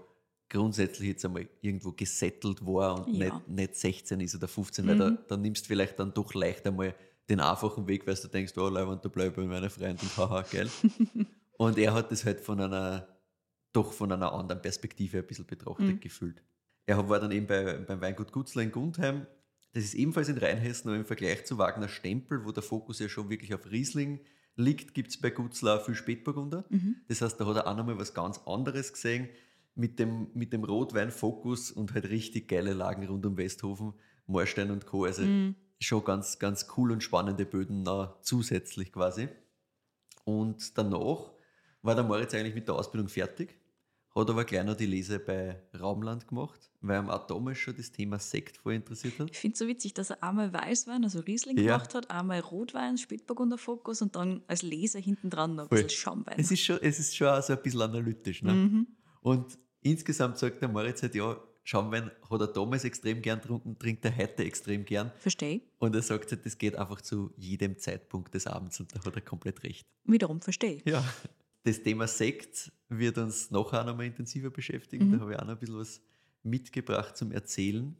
[0.48, 3.35] grundsätzlich jetzt einmal irgendwo gesettelt war und Ja.
[3.35, 5.18] nicht, nicht 16 ist oder 15, weil da, Mhm.
[5.28, 6.94] da nimmst du vielleicht dann doch leicht einmal
[7.28, 10.42] den einfachen Weg, weil du denkst, oh, Leibwand, da bleibe ich bei meiner Freundin, haha,
[10.50, 10.68] geil.
[11.59, 13.06] und er hat das halt von einer,
[13.72, 16.00] doch von einer anderen Perspektive ein bisschen betrachtet Mhm.
[16.00, 16.42] gefühlt.
[16.90, 19.24] Er war dann eben bei, beim Weingut Gutzler in Gundheim.
[19.72, 23.09] Das ist ebenfalls in Rheinhessen, aber im Vergleich zu Wagner Stempel, wo der Fokus ja
[23.09, 24.18] schon wirklich auf Riesling
[24.57, 26.64] liegt, gibt es bei Gutzler auch viel Spätburgunder.
[26.68, 26.96] Mhm.
[27.07, 29.29] Das heißt, da hat er auch nochmal was ganz anderes gesehen
[29.76, 33.94] mit dem, mit dem Rotwein-Fokus und halt richtig geile Lagen rund um Westhofen,
[34.26, 35.05] Moorstein und Co.
[35.05, 35.55] Also Mhm.
[35.79, 39.29] schon ganz, ganz cool und spannende Böden noch zusätzlich quasi.
[40.24, 41.31] Und danach
[41.83, 43.60] war der Moritz eigentlich mit der Ausbildung fertig,
[44.14, 47.92] hat aber gleich noch die Lese bei Raumland gemacht, weil ihm auch damals schon das
[47.92, 49.31] Thema Sekt voll interessiert hat.
[49.31, 51.77] Ich finde es so witzig, dass er einmal Weißwein, also Riesling Ja.
[51.77, 55.85] gemacht hat, einmal Rotwein, Spätburgunder Fokus und dann als Leser hinten dran noch ein Voll.
[55.85, 56.35] bisschen Schaumwein.
[56.38, 58.42] Es ist schon, es ist schon auch so ein bisschen analytisch.
[58.42, 58.53] Ne?
[58.53, 58.87] Mhm.
[59.20, 64.05] Und insgesamt sagt der Moritz halt, ja, Schaumwein hat er damals extrem gern getrunken, trinkt
[64.05, 65.12] er heute extrem gern.
[65.18, 65.61] Verstehe.
[65.79, 69.14] Und er sagt halt, das geht einfach zu jedem Zeitpunkt des Abends und da hat
[69.14, 69.87] er komplett recht.
[70.05, 70.83] Wiederum verstehe.
[70.85, 71.05] Ja.
[71.62, 75.09] Das Thema Sekt wird uns nachher auch noch mal intensiver beschäftigen.
[75.09, 75.12] Mhm.
[75.12, 76.00] Da habe ich auch noch ein bisschen was
[76.42, 77.96] mitgebracht zum Erzählen.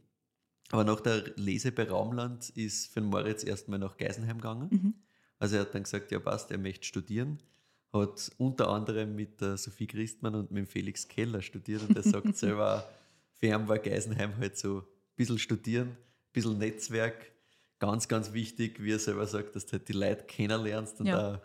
[0.71, 4.69] Aber nach der Lese bei Raumland ist für den Moritz erstmal nach Geisenheim gegangen.
[4.71, 4.95] Mhm.
[5.39, 7.39] Also er hat dann gesagt, ja passt, er möchte studieren.
[7.93, 12.03] Hat unter anderem mit der Sophie Christmann und mit dem Felix Keller studiert und er
[12.03, 12.89] sagt selber,
[13.35, 14.85] für ihn war Geisenheim halt so ein
[15.17, 15.97] bisschen studieren, ein
[16.33, 17.33] bisschen Netzwerk.
[17.81, 21.35] Ganz, ganz wichtig, wie er selber sagt, dass du halt die Leute kennenlernst und Ja.
[21.35, 21.41] auch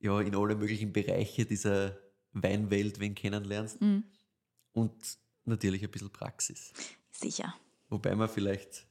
[0.00, 1.96] ja, in alle möglichen Bereiche dieser
[2.34, 3.80] Weinwelt wen kennenlernst.
[3.80, 4.04] Mhm.
[4.72, 4.92] Und
[5.44, 6.72] natürlich ein bisschen Praxis.
[7.10, 7.54] Sicher.
[7.88, 8.86] Wobei man vielleicht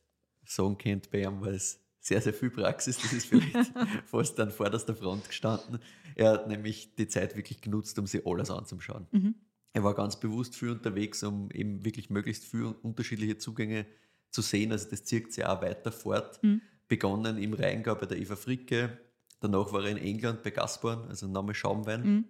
[0.45, 2.97] sagen könnte, bei ihm war es sehr, sehr viel Praxis.
[2.97, 3.73] Das ist vielleicht
[4.05, 5.79] fast an vorderster Front gestanden.
[6.15, 9.07] Er hat nämlich die Zeit wirklich genutzt, um sich alles anzuschauen.
[9.11, 9.35] Mhm.
[9.71, 13.85] Er war ganz bewusst viel unterwegs, um eben wirklich möglichst viele unterschiedliche Zugänge
[14.29, 14.71] zu sehen.
[14.71, 16.41] Also das zieht sich auch weiter fort.
[16.43, 16.61] Mhm.
[16.87, 18.99] Begonnen im Rheingau bei der Eva Fricke,
[19.39, 22.03] danach war er in England bei Gasporn, also Name Schaumwein.
[22.03, 22.25] Mhm.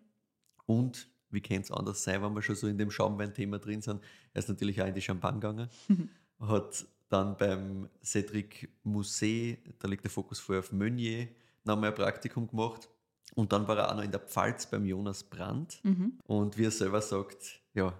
[0.65, 4.01] Und wie kann es anders sein, wenn wir schon so in dem Schaumwein-Thema drin sind?
[4.33, 5.69] Er ist natürlich auch in die Champagne gegangen,
[6.39, 11.27] hat dann beim Cedric Musée, da liegt der Fokus vorher auf Meunier,
[11.63, 12.89] nochmal ein Praktikum gemacht.
[13.35, 15.79] Und dann war er auch noch in der Pfalz beim Jonas Brandt.
[15.83, 16.19] Mhm.
[16.25, 17.97] Und wie er selber sagt, ja,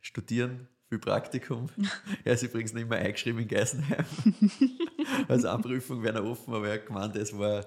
[0.00, 1.68] studieren, viel Praktikum.
[2.24, 4.04] er ist übrigens nicht mehr eingeschrieben in Geisenheim.
[5.28, 7.64] also Anprüfung wäre offen, aber er hat gemeint, es war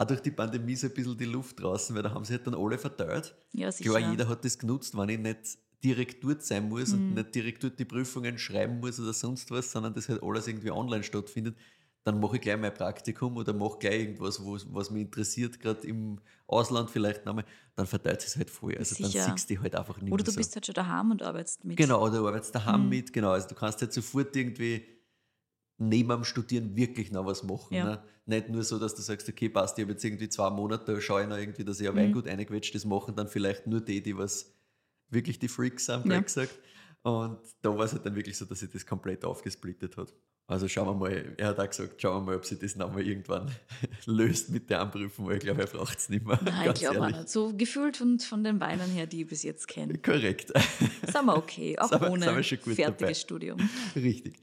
[0.00, 2.46] auch durch die Pandemie so ein bisschen die Luft draußen, weil da haben sie halt
[2.46, 3.34] dann alle verteilt.
[3.52, 3.90] Ja, sicher.
[3.90, 7.14] Klar, jeder hat das genutzt, wenn ich nicht direkt dort sein muss und Mhm.
[7.14, 10.70] nicht direkt dort die Prüfungen schreiben muss oder sonst was, sondern das halt alles irgendwie
[10.70, 11.56] online stattfindet,
[12.04, 15.86] dann mache ich gleich mein Praktikum oder mache gleich irgendwas, wo, was mich interessiert, gerade
[15.86, 17.44] im Ausland vielleicht nochmal,
[17.76, 18.76] dann verteilt es halt voll.
[18.76, 19.02] Also Sicher.
[19.24, 20.40] dann siehst du halt einfach nicht Oder du so.
[20.40, 21.78] bist halt schon daheim und arbeitest mit.
[21.78, 22.88] Genau, oder arbeitest daheim Mhm.
[22.88, 23.30] mit, genau.
[23.30, 24.84] Also du kannst halt sofort irgendwie
[25.80, 27.74] neben dem Studieren wirklich noch was machen.
[27.74, 27.84] Ja.
[27.84, 28.02] Ne?
[28.26, 31.22] Nicht nur so, dass du sagst, okay, passt, ich habe jetzt irgendwie zwei Monate, schaue
[31.22, 31.98] ich noch irgendwie, dass ich ein Mhm.
[31.98, 34.52] Weingut eingequetscht machen dann vielleicht nur die, die was
[35.08, 36.20] wirklich die Freaks sind, Ja.
[36.20, 36.56] gesagt.
[37.02, 40.12] Und da war es halt dann wirklich so, dass sich das komplett aufgesplittet hat.
[40.46, 43.06] Also schauen wir mal, er hat auch gesagt, schauen wir mal, ob sich das nochmal
[43.06, 43.50] irgendwann
[44.06, 46.38] löst mit der Anprüfung, weil ich glaube, er braucht es nicht mehr.
[46.44, 47.28] Nein, ich glaube auch nicht.
[47.28, 49.96] So gefühlt von, von den Weinen her, die ich bis jetzt kenne.
[49.98, 50.52] Korrekt.
[51.06, 53.14] Sind wir okay, auch Sind ohne sind fertiges dabei.
[53.14, 53.70] Studium.
[53.96, 54.34] Richtig.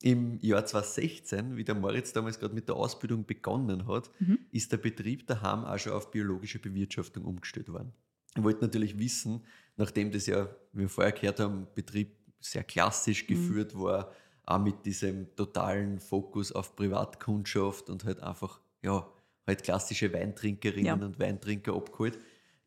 [0.00, 4.38] Im Jahr 2016, wie der Moritz damals gerade mit der Ausbildung begonnen hat, Mhm.
[4.52, 7.92] ist der Betrieb daheim auch schon auf biologische Bewirtschaftung umgestellt worden.
[8.36, 9.42] Ich wollte natürlich wissen,
[9.76, 13.26] nachdem das ja, wie wir vorher gehört haben, Betrieb sehr klassisch Mhm.
[13.34, 14.12] geführt war,
[14.46, 19.06] auch mit diesem totalen Fokus auf Privatkundschaft und halt einfach, ja,
[19.46, 21.06] halt klassische Weintrinkerinnen Ja.
[21.06, 22.18] und Weintrinker abgeholt,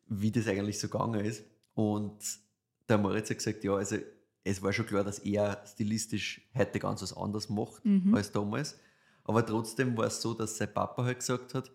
[0.08, 1.44] wie das eigentlich so gegangen ist.
[1.74, 2.12] Und
[2.88, 3.96] der Moritz hat gesagt, ja, also
[4.44, 8.14] es war schon klar, dass er stilistisch heute ganz was anderes macht Mhm.
[8.14, 8.78] als damals.
[9.24, 11.70] Aber trotzdem war es so, dass sein Papa halt gesagt hat,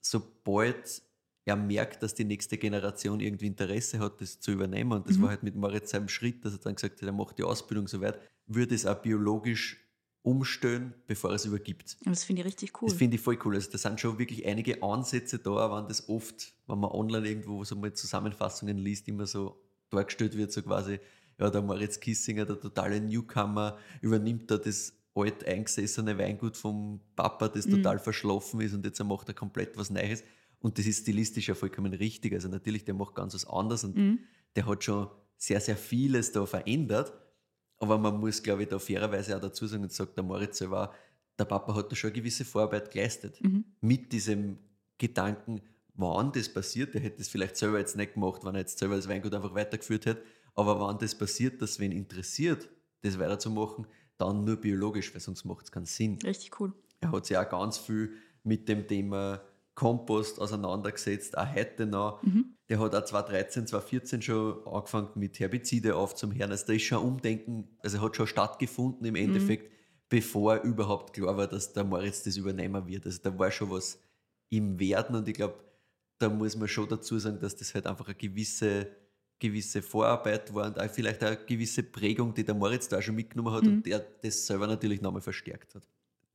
[0.00, 1.02] sobald
[1.44, 5.22] er merkt, dass die nächste Generation irgendwie Interesse hat, das zu übernehmen, und das Mhm.
[5.22, 7.86] war halt mit Moritz seinem Schritt, dass er dann gesagt hat, er macht die Ausbildung
[7.88, 9.80] soweit, würde es auch biologisch
[10.22, 11.98] umstellen, bevor er es übergibt.
[12.06, 12.88] Das finde ich richtig cool.
[12.88, 13.56] Das finde ich voll cool.
[13.56, 17.62] Also da sind schon wirklich einige Ansätze da, wenn das oft, wenn man online irgendwo
[17.64, 20.98] so mal Zusammenfassungen liest, immer so dargestellt wird, so quasi,
[21.38, 27.48] ja, der Moritz Kissinger, der totale Newcomer, übernimmt da das alt eingesessene Weingut vom Papa,
[27.48, 27.70] das Mhm.
[27.76, 30.24] total verschlafen ist und jetzt macht er komplett was Neues.
[30.58, 32.32] Und das ist stilistisch ja vollkommen richtig.
[32.32, 34.18] Also natürlich, der macht ganz was anderes und Mhm.
[34.56, 37.12] der hat schon sehr, sehr vieles da verändert.
[37.78, 40.92] Aber man muss, glaube ich, da fairerweise auch dazu sagen, und sagt der Moritz selber,
[41.38, 43.40] der Papa hat da schon eine gewisse Vorarbeit geleistet.
[43.42, 43.64] Mhm.
[43.80, 44.58] Mit diesem
[44.98, 45.60] Gedanken,
[45.94, 48.96] wann das passiert, der hätte es vielleicht selber jetzt nicht gemacht, wenn er jetzt selber
[48.96, 50.22] das Weingut einfach weitergeführt hätte.
[50.54, 52.68] Aber wann das passiert, dass wen interessiert,
[53.02, 53.86] das weiterzumachen,
[54.16, 56.18] dann nur biologisch, weil sonst macht es keinen Sinn.
[56.24, 56.72] Richtig cool.
[57.00, 58.12] Er hat sich auch ganz viel
[58.44, 59.40] mit dem Thema
[59.74, 62.22] Kompost auseinandergesetzt, auch heute noch.
[62.22, 62.54] Mhm.
[62.68, 66.50] Der hat auch 2013, 2014 schon angefangen mit Herbizide aufzuhören.
[66.50, 69.70] Also da ist schon Umdenken, also hat schon stattgefunden im Endeffekt,
[70.08, 73.04] bevor überhaupt klar war, dass der Moritz das übernehmen wird.
[73.04, 73.98] Also da war schon was
[74.48, 75.58] im Werden und ich glaube,
[76.18, 78.86] da muss man schon dazu sagen, dass das halt einfach eine gewisse,
[79.48, 83.52] gewisse Vorarbeit war und auch vielleicht eine gewisse Prägung, die der Moritz da schon mitgenommen
[83.54, 83.72] hat Mhm.
[83.74, 85.82] und der das selber natürlich nochmal verstärkt hat.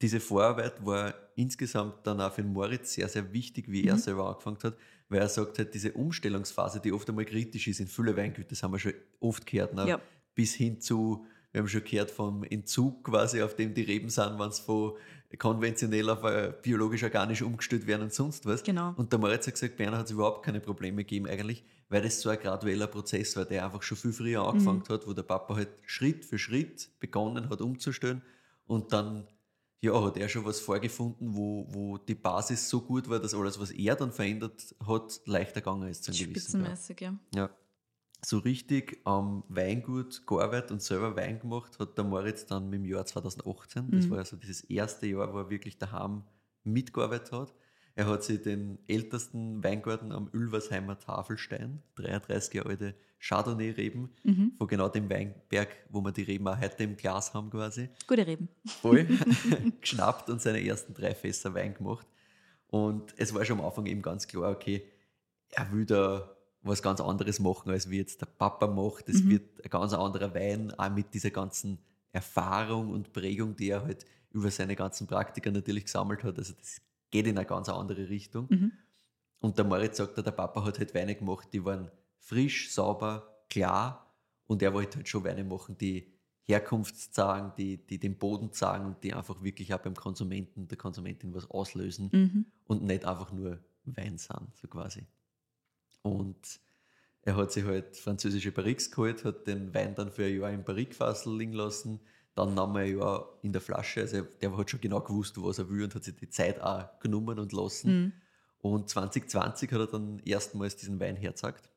[0.02, 4.00] Diese Vorarbeit war insgesamt dann auch für den Moritz sehr, sehr wichtig, wie er Mhm.
[4.00, 4.76] selber angefangen hat,
[5.10, 8.63] weil er sagt halt, diese Umstellungsphase, die oft einmal kritisch ist in viele Weingüter, das
[8.63, 9.88] haben wir schon oft gehört, ne?
[9.88, 10.02] Ja.
[10.36, 14.39] bis hin zu, wir haben schon gehört vom Entzug quasi, auf dem die Reben sind,
[14.39, 14.93] wenn es von
[15.38, 18.63] konventionell auf äh, biologisch-organisch umgestellt werden und sonst was.
[18.63, 18.93] Genau.
[18.97, 22.21] Und der Moritz hat gesagt, Berner hat es überhaupt keine Probleme gegeben eigentlich, weil das
[22.21, 25.55] so ein gradueller Prozess war, der einfach schon viel früher angefangen hat, wo der Papa
[25.55, 28.23] halt Schritt für Schritt begonnen hat umzustellen
[28.65, 29.27] und dann
[29.81, 33.59] ja, hat er schon was vorgefunden, wo, wo die Basis so gut war, dass alles,
[33.59, 36.13] was er dann verändert hat, leichter gegangen ist.
[36.13, 37.15] Spitzenmäßig, ja.
[37.33, 37.49] Ja.
[38.21, 43.05] So richtig am Weingut gearbeitet und selber Wein gemacht hat der Moritz dann im Jahr
[43.05, 43.91] 2018.
[43.91, 44.12] Das Mhm.
[44.12, 46.23] war also dieses erste Jahr, wo er wirklich daheim
[46.63, 47.53] mitgearbeitet hat.
[47.95, 54.53] Er hat sich den ältesten Weingarten am Ülversheimer Tafelstein, 33 Jahre alte Chardonnay-Reben, Mhm.
[54.58, 58.25] von genau dem Weinberg, wo wir die Reben auch heute im Glas haben quasi Gute
[58.27, 58.47] Reben.
[58.65, 59.05] voll
[59.82, 62.08] geschnappt und seine ersten drei Fässer Wein gemacht.
[62.67, 64.84] Und es war schon am Anfang eben ganz klar, okay,
[65.51, 69.08] er will da was ganz anderes machen, als wie jetzt der Papa macht.
[69.10, 69.30] Es Mhm.
[69.30, 71.80] wird ein ganz anderer Wein, auch mit dieser ganzen
[72.12, 76.38] Erfahrung und Prägung, die er halt über seine ganzen Praktika natürlich gesammelt hat.
[76.38, 78.48] Also das geht in eine ganz andere Richtung.
[78.50, 78.72] Mhm.
[79.39, 84.13] Und der Moritz sagt, der Papa hat halt Weine gemacht, die waren frisch, sauber, klar.
[84.48, 86.12] Und er wollte halt schon Weine machen, die
[86.43, 90.78] Herkunft zeigen, die, die den Boden zeigen und die einfach wirklich auch beim Konsumenten, der
[90.78, 92.45] Konsumentin was auslösen Mhm.
[92.65, 95.06] und nicht einfach nur Wein sind, so quasi.
[96.01, 96.59] Und
[97.21, 100.63] er hat sich halt französische Barriques geholt, hat den Wein dann für ein Jahr im
[100.63, 101.99] Barrique-Fassel liegen lassen,
[102.35, 105.59] dann nahm er ein Jahr in der Flasche, also der hat schon genau gewusst, was
[105.59, 107.91] er will und hat sich die Zeit auch genommen und lassen.
[107.91, 108.13] Mhm.
[108.62, 111.69] Und 2020 hat er dann erstmals diesen Wein hergezeigt.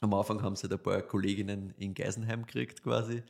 [0.00, 3.22] Am Anfang haben sie halt ein paar Kolleginnen in Geisenheim gekriegt quasi.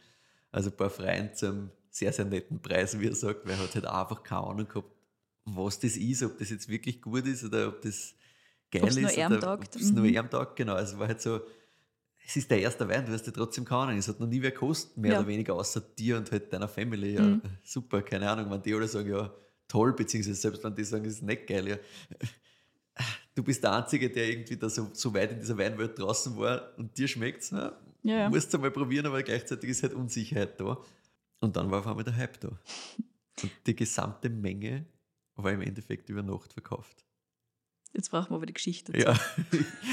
[0.50, 3.74] Also ein paar Freien zum sehr, sehr netten Preis, wie er sagt, weil er hat
[3.74, 4.90] halt einfach keine Ahnung gehabt,
[5.44, 8.14] was das ist, ob das jetzt wirklich gut ist oder ob das
[8.72, 9.02] geil Ob's ist.
[9.02, 9.76] nur ihm oder taugt.
[9.76, 10.14] ob's nur Mhm.
[10.16, 10.74] ihm taugt, genau.
[10.74, 11.40] Also es war halt so,
[12.26, 13.98] es ist der erste Wein, du hast ja trotzdem keine Ahnung.
[13.98, 15.18] Es hat noch nie wer gekostet, mehr Ja.
[15.20, 17.14] oder weniger, außer dir und halt deiner Family.
[17.14, 17.42] Ja, Mhm.
[17.62, 19.32] super, keine Ahnung, wenn die alle sagen, ja,
[19.68, 21.76] toll, beziehungsweise selbst wenn die sagen, es ist nicht geil, ja.
[23.34, 26.76] Du bist der Einzige, der irgendwie da so, so weit in dieser Weinwelt draußen war
[26.76, 27.50] und dir schmeckt es.
[27.50, 28.28] Ja, Ja, ja.
[28.28, 30.76] Musst du mal probieren, aber gleichzeitig ist halt Unsicherheit da.
[31.40, 32.48] Und dann war auf einmal der Hype da.
[33.42, 34.84] Und die gesamte Menge
[35.36, 37.04] war im Endeffekt über Nacht verkauft.
[37.94, 38.92] Jetzt brauchen wir aber die Geschichte.
[38.92, 39.06] dazu.
[39.06, 39.14] Ja,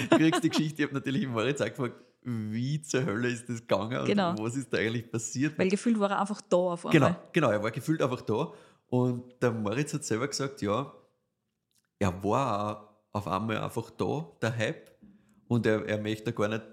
[0.10, 0.82] du kriegst die Geschichte.
[0.82, 4.32] Ich habe natürlich im Moritz auch gefragt, wie zur Hölle ist das gegangen Genau.
[4.32, 5.58] und was ist da eigentlich passiert?
[5.58, 7.22] Weil gefühlt war er einfach da auf Genau, einmal.
[7.34, 8.52] genau, er war gefühlt einfach da.
[8.88, 10.92] Und der Moritz hat selber gesagt, ja,
[12.00, 14.92] er war auf einmal einfach da, der Hype.
[15.48, 16.64] Und er, er möchte da gar nicht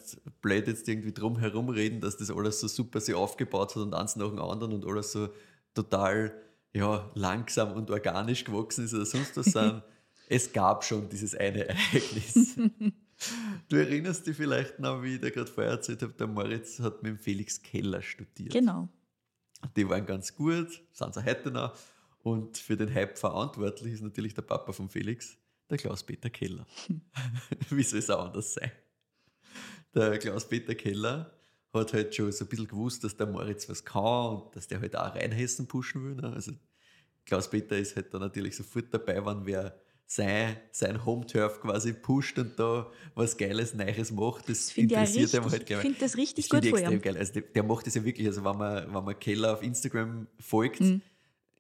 [0.43, 3.95] blöd jetzt irgendwie drum herum reden, dass das alles so super sich aufgebaut hat und
[3.95, 5.29] eins nach dem anderen und alles so
[5.75, 6.33] total
[6.75, 9.55] ja, langsam und organisch gewachsen ist oder sonst was.
[10.29, 12.57] es gab schon dieses eine Ereignis.
[13.69, 17.03] du erinnerst dich vielleicht noch, wie ich dir gerade vorher erzählt habe, der Moritz hat
[17.03, 18.53] mit dem Felix Keller studiert.
[18.53, 18.89] Genau.
[19.77, 21.77] Die waren ganz gut, sind sie heute noch.
[22.19, 25.39] Und für den Hype verantwortlich ist natürlich der Papa von Felix,
[25.71, 26.67] der Klaus-Peter Keller.
[27.71, 28.73] Wie soll es auch anders sein?
[29.95, 31.33] Der Klaus-Peter Keller
[31.73, 34.81] hat halt schon so ein bisschen gewusst, dass der Moritz was kann und dass der
[34.81, 36.15] halt auch Rheinhessen pushen will.
[36.17, 36.33] Ne?
[36.33, 36.53] Also
[37.25, 42.59] Klaus-Peter ist halt da natürlich sofort dabei, wenn wer sein, sein Home-Turf quasi pusht und
[42.59, 44.49] da was Geiles, Neues macht.
[44.49, 45.79] Das, auch interessiert richtig- ihm halt gleich.
[45.79, 47.03] ich finde das richtig gut ich von extrem ihm.
[47.03, 47.17] geil.
[47.17, 50.29] Also der, der macht das ja wirklich, also wenn man, wenn man Keller auf Instagram
[50.39, 51.03] folgt, Mhm.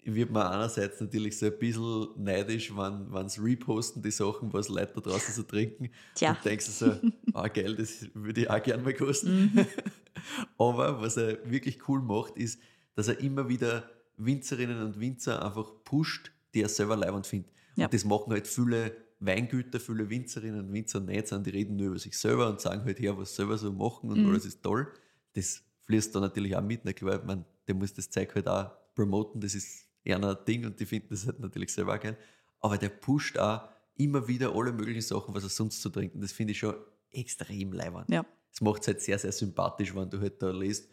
[0.04, 4.92] wird man einerseits natürlich so ein bisschen neidisch, wenn, sie reposten die Sachen, was Leute
[4.94, 5.90] da draußen so trinken.
[6.14, 6.30] Tja.
[6.30, 6.94] Und denkst du so,
[7.34, 9.50] ah geil, das würde ich auch gerne mal kosten.
[9.54, 9.66] Mhm.
[10.58, 12.60] Aber was er wirklich cool macht, ist,
[12.94, 17.50] dass er immer wieder Winzerinnen und Winzer einfach pusht, die er selber leibend findet.
[17.76, 17.86] Ja.
[17.86, 21.88] Und das machen halt viele Weingüter, viele Winzerinnen und Winzer nicht, sondern die reden nur
[21.88, 24.28] über sich selber und sagen halt her, was sie selber so machen und Mhm.
[24.28, 24.88] alles ist toll.
[25.34, 28.70] Das fließt da natürlich auch mit, klar, ich mein, der muss das Zeug halt auch
[28.94, 32.16] promoten, das ist eher ein Ding und die finden das halt natürlich selber auch geil.
[32.60, 36.20] Aber der pusht auch immer wieder alle möglichen Sachen, was er sonst zu trinken.
[36.20, 36.74] Das finde ich schon
[37.12, 38.08] extrem leibend.
[38.08, 38.24] Ja.
[38.52, 40.88] Es macht es halt sehr, sehr sympathisch, wenn du halt da liest,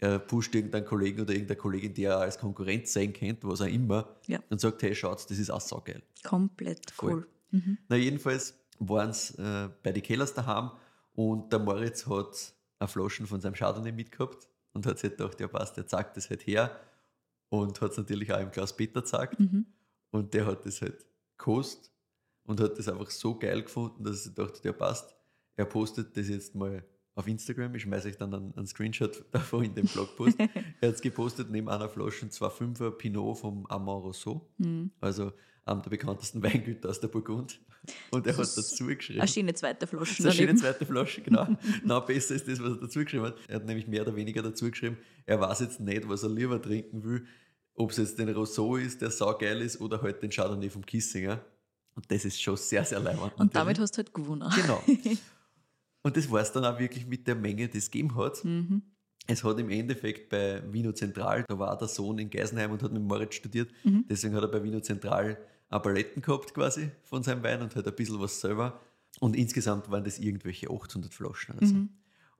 [0.00, 3.66] er pusht irgendeinen Kollegen oder irgendeine Kollegin, die er als Konkurrenz sein kennt, was auch
[3.66, 4.40] immer, Ja.
[4.50, 6.02] und sagt, hey, schaut, das ist auch saugeil.
[6.24, 7.12] Komplett Voll.
[7.12, 7.28] cool.
[7.52, 7.78] Mhm.
[7.88, 10.70] Na, jedenfalls waren sie äh, bei den Kellers daheim
[11.14, 15.40] und der Moritz hat eine Flaschen von seinem Chardonnay mitgehabt und hat sich halt gedacht,
[15.40, 16.78] ja passt, der zeigt das halt her
[17.48, 19.66] und hat es natürlich auch im Klaus Peter gezeigt Mhm.
[20.10, 21.06] und der hat das halt
[21.38, 21.90] gekostet
[22.44, 25.14] und hat das einfach so geil gefunden, dass er dachte, der passt.
[25.56, 27.74] Er postet das jetzt mal auf Instagram.
[27.74, 30.38] Ich schmeiße euch dann einen, einen Screenshot davon in den Blogpost.
[30.80, 34.90] er hat es gepostet neben einer Flasche 2,5er Pinot vom Amand Rousseau, Mhm.
[35.00, 35.32] also
[35.64, 37.60] einem der bekanntesten Weingüter aus der Burgund.
[38.10, 39.20] Und er hat Das ist dazu geschrieben.
[39.20, 40.22] Eine schöne zweite Flasche.
[40.22, 41.46] Eine schöne zweite Flasche, genau.
[41.84, 43.36] Noch besser ist das, was er dazu geschrieben hat.
[43.46, 44.96] Er hat nämlich mehr oder weniger dazu geschrieben,
[45.26, 47.26] er weiß jetzt nicht, was er lieber trinken will.
[47.74, 51.44] Ob es jetzt den Rousseau ist, der saugeil ist, oder halt den Chardonnay vom Kissinger.
[51.94, 53.32] Und das ist schon sehr, sehr leibend.
[53.36, 54.48] Und damit hast du halt gewonnen.
[54.54, 54.82] Genau.
[56.04, 58.44] Und das war es dann auch wirklich mit der Menge, die es gegeben hat.
[58.44, 58.82] Mhm.
[59.26, 62.92] Es hat im Endeffekt bei Vino Zentral, da war der Sohn in Geisenheim und hat
[62.92, 63.70] mit Moritz studiert.
[63.82, 64.04] Mhm.
[64.08, 65.38] Deswegen hat er bei Vino Zentral
[65.70, 68.80] auch Paletten gehabt quasi von seinem Wein und hat ein bisschen was selber.
[69.18, 71.74] Und insgesamt waren das irgendwelche 800 Flaschen oder so.
[71.74, 71.88] Mhm.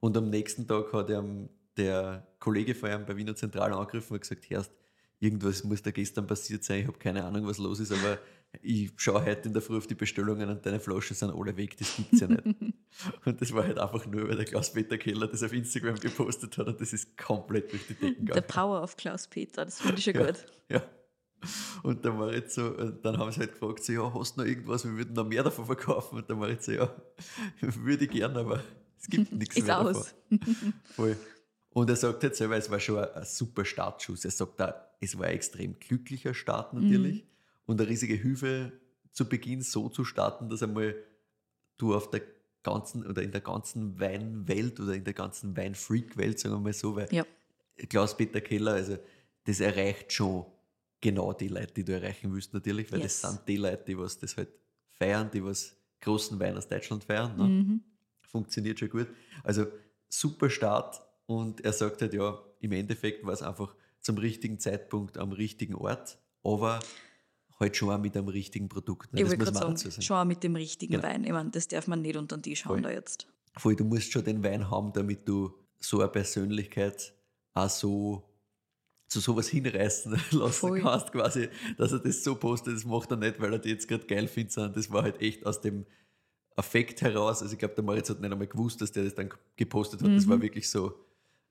[0.01, 1.49] Und am nächsten Tag hat ihm
[1.79, 4.73] der Kollege von ihm bei Wiener Zentral angegriffen und gesagt, Herrst,
[5.21, 8.19] irgendwas muss da gestern passiert sein, ich habe keine Ahnung, was los ist, aber
[8.63, 11.77] ich schaue heute in der Früh auf die Bestellungen und deine Flaschen sind alle weg,
[11.77, 12.45] das gibt's ja nicht.
[13.25, 16.67] und das war halt einfach nur, weil der Klaus-Peter Keller das auf Instagram gepostet hat
[16.67, 18.47] und das ist komplett durch die Decken The gegangen.
[18.49, 20.27] Power of Klaus Peter, das finde ich schon Ja.
[20.27, 20.47] gut.
[20.69, 20.83] Ja.
[21.83, 24.49] Und dann war jetzt so, dann haben sie halt gefragt, so, ja, hast du noch
[24.49, 26.17] irgendwas, wir würden noch mehr davon verkaufen?
[26.19, 26.89] Und dann war jetzt so, ja,
[27.61, 28.63] würde ich gerne, aber
[28.99, 30.15] es gibt nichts Ist mehr aus.
[30.31, 30.75] davon.
[30.95, 31.17] Voll.
[31.71, 34.25] Und er sagt jetzt selber, es war schon ein, ein super Startschuss.
[34.25, 37.27] Er sagt da, es war ein extrem glücklicher Start natürlich
[37.67, 38.73] und eine riesige Hilfe
[39.13, 40.95] zu Beginn so zu starten, dass einmal
[41.77, 42.23] du auf der
[42.63, 46.97] ganzen oder in der ganzen Weinwelt oder in der ganzen Weinfreak-Welt, sagen wir mal so,
[46.97, 47.25] weil Ja.
[47.89, 48.97] Klaus-Peter Keller, also
[49.45, 50.47] das erreicht schon
[51.01, 53.21] genau die Leute, die du erreichen willst natürlich, weil Yes.
[53.21, 54.49] das sind die Leute, die was das halt
[54.93, 57.37] feiern, die was großen Wein aus Deutschland feiern.
[57.37, 57.45] Ne?
[57.45, 57.81] Mhm.
[58.23, 59.09] Funktioniert schon gut.
[59.43, 59.67] Also
[60.09, 65.19] super Start und er sagt halt, ja, im Endeffekt war es einfach zum richtigen Zeitpunkt
[65.19, 66.81] am richtigen Ort, aber
[67.61, 69.13] halt schon auch mit einem richtigen Produkt.
[69.13, 69.21] Ne?
[69.23, 71.05] Ich Das muss man sagen, schau auch mit dem richtigen Genau.
[71.05, 71.25] Wein.
[71.25, 73.27] Ich meine, das darf man nicht unter den Tisch hauen da jetzt.
[73.57, 77.15] Voll, du musst schon den Wein haben, damit du so eine Persönlichkeit
[77.55, 78.25] auch so
[79.07, 80.81] zu sowas hinreißen lassen Voll.
[80.81, 82.75] kannst, quasi, dass er das so postet.
[82.75, 85.21] Das macht er nicht, weil er die jetzt gerade geil findet, sondern das war halt
[85.21, 85.87] echt aus dem
[86.57, 87.43] Affekt heraus.
[87.43, 90.09] Also ich glaube, der Moritz hat nicht einmal gewusst, dass der das dann gepostet hat.
[90.11, 90.31] Das Mhm.
[90.31, 90.95] war wirklich so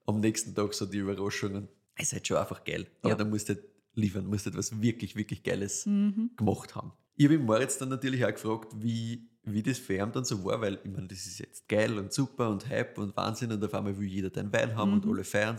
[0.05, 1.55] am nächsten Tag so die Überraschung.
[1.55, 2.87] Und es ist halt schon einfach geil.
[3.01, 3.15] Aber Ja.
[3.15, 3.63] da musst du halt
[3.95, 6.31] liefern, musst halt was wirklich, wirklich Geiles Mhm.
[6.37, 6.91] gemacht haben.
[7.15, 10.59] Ich habe Moritz dann natürlich auch gefragt, wie, wie das für ihn dann so war,
[10.61, 13.73] weil ich meine, das ist jetzt geil und super und Hype und Wahnsinn und auf
[13.73, 15.11] einmal will jeder deinen Wein haben und Mhm.
[15.11, 15.57] alle feiern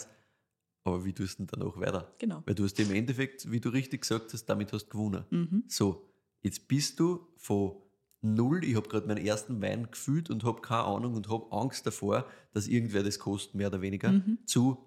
[0.87, 2.13] Aber wie tust du denn danach weiter?
[2.19, 2.43] Genau.
[2.45, 5.25] Weil du hast im Endeffekt, wie du richtig gesagt hast, damit hast du gewonnen.
[5.31, 5.65] Mhm.
[5.67, 6.11] So,
[6.43, 7.77] jetzt bist du von
[8.21, 11.87] null, ich habe gerade meinen ersten Wein gefühlt und habe keine Ahnung und habe Angst
[11.87, 14.39] davor, dass irgendwer das kostet, mehr oder weniger, Mhm.
[14.45, 14.85] zu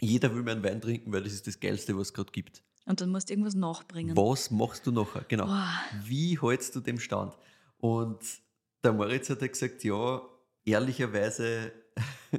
[0.00, 2.62] jeder will meinen Wein trinken, weil das ist das Geilste, was es gerade gibt.
[2.86, 4.16] Und dann musst du irgendwas nachbringen.
[4.16, 5.24] Was machst du nachher?
[5.28, 5.46] Genau.
[5.46, 5.68] Boah.
[6.04, 7.36] Wie hältst du dem Stand?
[7.78, 8.18] Und
[8.82, 10.22] der Moritz hat halt gesagt, ja,
[10.64, 11.72] ehrlicherweise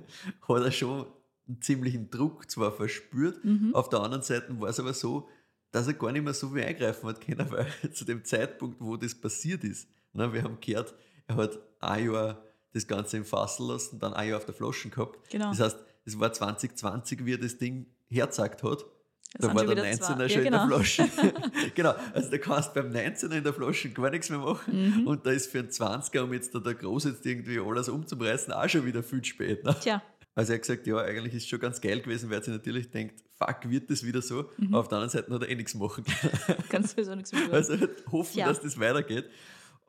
[0.48, 1.06] hat er schon
[1.48, 3.74] einen ziemlichen Druck zwar verspürt, Mhm.
[3.76, 5.28] auf der anderen Seite war es aber so,
[5.72, 8.98] dass er gar nicht mehr so viel eingreifen hat können, weil zu dem Zeitpunkt, wo
[8.98, 10.94] das passiert ist, na, wir haben gehört,
[11.28, 12.44] er hat ein Jahr
[12.74, 15.30] das Ganze im Fassel lassen, dann ein Jahr auf der Flasche gehabt.
[15.30, 15.50] Genau.
[15.50, 18.86] Das heißt, es war 2020, wie er das Ding hergezeigt hat.
[19.34, 20.30] Das Da war der wieder 19er zwei.
[20.30, 20.68] schon Ja, in der genau.
[20.68, 21.06] Flasche.
[21.76, 25.00] genau, also da kannst du beim 19er in der Flasche gar nichts mehr machen.
[25.02, 25.08] Mhm.
[25.08, 28.52] Und da ist für einen 20er, um jetzt da der Groß jetzt irgendwie alles umzureißen,
[28.52, 29.64] auch schon wieder viel spät.
[29.64, 29.74] Ne?
[29.80, 30.02] Tja,
[30.36, 32.54] Also er hat gesagt, ja, eigentlich ist es schon ganz geil gewesen, weil er sich
[32.54, 34.50] natürlich denkt, fuck, wird das wieder so?
[34.58, 34.68] Mhm.
[34.70, 36.64] Aber auf der anderen Seite hat er eh nichts machen können.
[36.68, 37.52] kannst du sowieso nichts mehr tun.
[37.54, 37.78] Also
[38.12, 38.48] hoffen, Ja.
[38.48, 39.30] dass das weitergeht.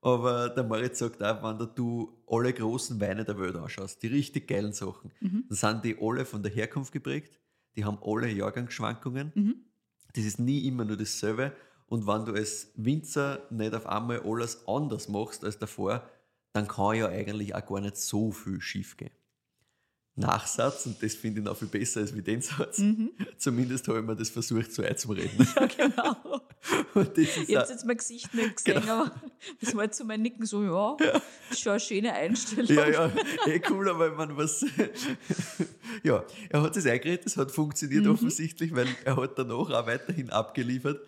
[0.04, 4.48] Aber der Moritz sagt auch, wenn du alle großen Weine der Welt anschaust, die richtig
[4.48, 5.44] geilen Sachen, Mhm.
[5.48, 7.38] dann sind die alle von der Herkunft geprägt,
[7.76, 9.54] die haben alle Jahrgangsschwankungen, Mhm.
[10.14, 11.52] das ist nie immer nur dasselbe.
[11.86, 16.02] Und wenn du als Winzer nicht auf einmal alles anders machst als davor,
[16.52, 19.10] dann kann ja eigentlich auch gar nicht so viel schief gehen.
[20.14, 22.78] Nachsatz, und das finde ich noch viel besser als wie den Satz.
[22.78, 23.12] Mhm.
[23.38, 25.46] Zumindest habe ich mir das versucht, so einzureden.
[25.56, 26.40] Ja, genau.
[26.94, 29.02] Und das ist Ich habe jetzt mein Gesicht nicht gesehen, Genau.
[29.02, 29.10] aber
[29.60, 32.70] das war jetzt so mein Nicken so, ja, das ist schon eine schöne Einstellung.
[32.76, 33.12] Ja, ja,
[33.46, 34.64] eh cool, aber man was.
[36.02, 38.10] ja, er hat es eingeredet, es hat funktioniert Mhm.
[38.12, 41.00] offensichtlich, weil er hat danach auch weiterhin abgeliefert.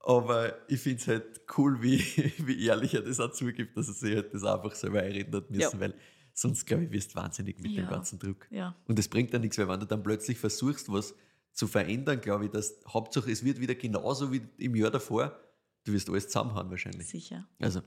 [0.00, 1.98] Aber ich finde es halt cool, wie,
[2.38, 5.50] wie ehrlich er das auch zugibt, dass er sich halt das einfach selber einreden hat
[5.50, 5.80] müssen, Ja.
[5.80, 5.94] weil
[6.34, 7.90] sonst, glaube ich, wirst du wahnsinnig mit dem Ja.
[7.90, 8.46] ganzen Druck.
[8.50, 8.74] Ja.
[8.86, 11.14] Und das bringt ja nichts, weil wenn du dann plötzlich versuchst, was
[11.54, 15.38] zu verändern, glaube ich, dass Hauptsache es wird wieder genauso wie im Jahr davor,
[15.84, 17.08] du wirst alles zusammenhauen wahrscheinlich.
[17.08, 17.48] Sicher.
[17.60, 17.80] Also,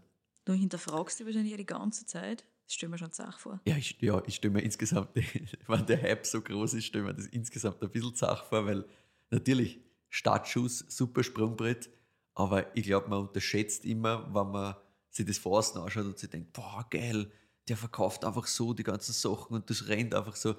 [0.48, 2.46] Du hinterfragst dich wahrscheinlich ja die ganze Zeit.
[2.66, 3.60] Das stell mir schon Zach vor.
[3.68, 5.10] Ja, ich, ja, ich stelle mir insgesamt,
[5.68, 8.86] wenn der Hype so groß ist, stelle mir das insgesamt ein bisschen zach vor, weil
[9.30, 11.90] natürlich Startschuss, super Sprungbrett,
[12.34, 14.76] aber ich glaube, man unterschätzt immer, wenn man
[15.10, 17.30] sich das von außen anschaut und sich denkt, boah, geil,
[17.68, 20.56] der verkauft einfach so die ganzen Sachen und das rennt einfach so.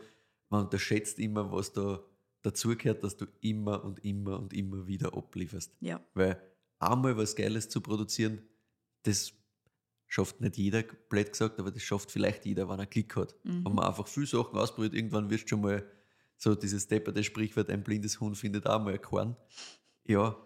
[0.51, 2.03] Man unterschätzt immer, was da
[2.49, 5.73] dazugehört, dass du immer und immer und immer wieder ablieferst.
[5.81, 6.01] Ja.
[6.15, 6.41] Weil
[6.79, 8.43] einmal was Geiles zu produzieren,
[9.03, 9.33] das
[10.07, 13.35] schafft nicht jeder, blöd gesagt, aber das schafft vielleicht jeder, wenn er Klick hat.
[13.45, 13.65] Mhm.
[13.65, 15.85] Wenn man einfach viele Sachen ausprobiert, irgendwann wirst du schon mal
[16.37, 19.37] so dieses depperte Sprichwort, ein blindes Huhn findet auch mal ein Korn.
[20.07, 20.37] Ja,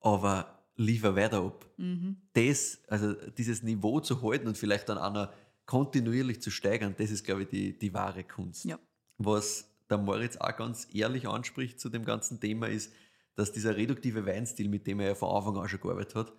[0.00, 1.70] aber liefer weiter ab.
[1.76, 2.16] Mhm.
[2.32, 5.32] Das, also dieses Niveau zu halten und vielleicht dann auch noch
[5.66, 8.64] kontinuierlich zu steigern, das ist, glaube ich, die, die wahre Kunst.
[8.64, 8.78] Ja.
[9.18, 12.92] Was der Moritz auch ganz ehrlich anspricht zu dem ganzen Thema ist,
[13.34, 16.32] dass dieser reduktive Weinstil, mit dem er ja von Anfang an schon gearbeitet hat,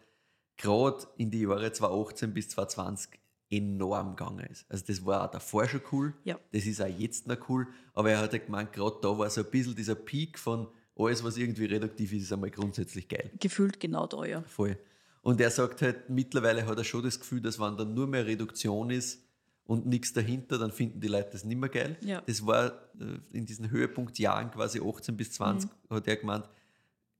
[0.57, 3.19] gerade in die Jahre 2018 bis 2020
[3.49, 4.65] enorm gegangen ist.
[4.69, 6.39] Also das war auch davor schon cool, Ja.
[6.51, 9.41] das ist auch jetzt noch cool, aber er hat ja gemeint, gerade da war so
[9.41, 13.31] ein bisschen dieser Peak von alles, was irgendwie reduktiv ist, ist einmal grundsätzlich geil.
[13.39, 14.41] Gefühlt genau da, ja.
[14.43, 14.77] Voll.
[15.21, 18.25] Und er sagt halt, mittlerweile hat er schon das Gefühl, dass wenn dann nur mehr
[18.25, 19.23] Reduktion ist
[19.65, 21.97] und nichts dahinter, dann finden die Leute das nicht mehr geil.
[22.01, 22.21] Ja.
[22.25, 22.67] Das war
[22.99, 25.95] äh, in diesen Höhepunktjahren, quasi 18 bis 20, Mhm.
[25.95, 26.49] hat er gemeint,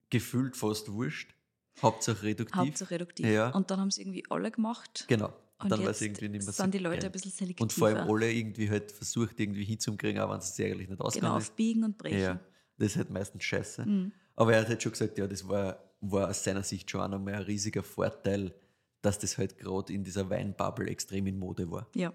[0.10, 1.34] gefühlt fast wurscht.
[1.82, 2.56] Hauptsache reduktiv.
[2.56, 3.26] Hauptsache reduktiv.
[3.26, 3.50] Ja.
[3.50, 5.06] Und dann haben es irgendwie alle gemacht.
[5.08, 5.34] Genau.
[5.60, 7.06] Und dann war es irgendwie nicht mehr so sind die Leute geil.
[7.08, 7.64] ein bisschen selektiver.
[7.64, 11.06] Und vor allem alle irgendwie halt versucht, irgendwie hinzukriegen, auch wenn es eigentlich nicht Genau,
[11.06, 11.50] ausgegangen ist.
[11.50, 12.20] aufbiegen und brechen.
[12.20, 12.40] Ja,
[12.78, 13.86] das ist halt meistens scheiße.
[13.86, 14.12] Mhm.
[14.36, 17.08] Aber er hat halt schon gesagt, ja, das war, war aus seiner Sicht schon auch
[17.08, 18.54] nochmal ein riesiger Vorteil,
[19.02, 21.88] dass das halt gerade in dieser Weinbubble extrem in Mode war.
[21.96, 22.14] Ja.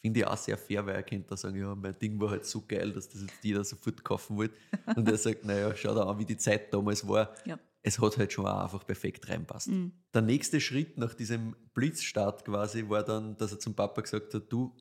[0.00, 2.46] Finde ich auch sehr fair, weil er könnte da sagen, ja, mein Ding war halt
[2.46, 4.54] so geil, dass das jetzt jeder sofort kaufen wollte.
[4.96, 7.34] Und er sagt, naja, schau da an, wie die Zeit damals war.
[7.44, 7.58] Ja.
[7.82, 9.68] Es hat halt schon auch einfach perfekt reinpasst.
[9.68, 9.92] Mhm.
[10.14, 14.50] Der nächste Schritt nach diesem Blitzstart quasi war dann, dass er zum Papa gesagt hat,
[14.50, 14.74] du,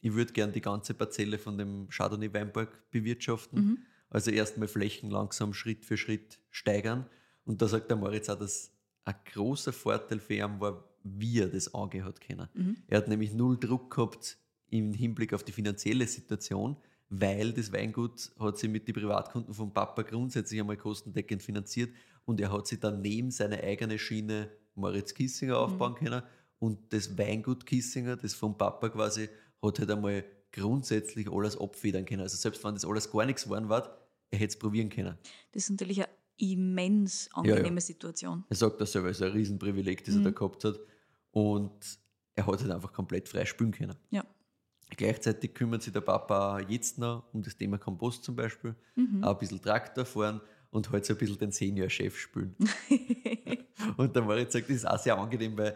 [0.00, 3.64] ich würde gern die ganze Parzelle von dem Chardonnay Weinberg bewirtschaften.
[3.64, 3.78] Mhm.
[4.10, 7.06] Also erstmal Flächen langsam Schritt für Schritt steigern.
[7.44, 8.72] Und da sagt der Moritz auch, dass
[9.04, 12.48] ein großer Vorteil für ihn war, wie er das angehen hat können.
[12.54, 12.76] Mhm.
[12.88, 14.38] Er hat nämlich null Druck gehabt
[14.70, 16.76] im Hinblick auf die finanzielle Situation,
[17.08, 21.90] weil das Weingut hat sich mit den Privatkunden vom Papa grundsätzlich einmal kostendeckend finanziert
[22.24, 26.22] und er hat sich dann neben seine eigene Schiene Moritz Kissinger aufbauen können
[26.58, 29.28] und das Weingut Kissinger, das vom Papa quasi,
[29.62, 32.22] hat halt einmal grundsätzlich alles abfedern können.
[32.22, 33.98] Also selbst wenn das alles gar nichts geworden war,
[34.30, 35.16] er hätte es probieren können.
[35.52, 36.08] Das ist natürlich eine
[36.38, 38.44] immens angenehme Situation.
[38.48, 40.78] Er sagt das selber, es ist ein Riesenprivileg, das er da gehabt hat.
[41.30, 41.98] Und
[42.34, 43.94] er hat halt einfach komplett frei spielen können.
[44.10, 44.24] Ja.
[44.90, 49.24] Gleichzeitig kümmert sich der Papa jetzt noch um das Thema Kompost zum Beispiel, Mhm.
[49.24, 52.54] auch ein bisschen Traktor fahren und halt so ein bisschen den Senior-Chef spielen.
[53.96, 55.74] und der Moritz sagt, das ist auch sehr angenehm, weil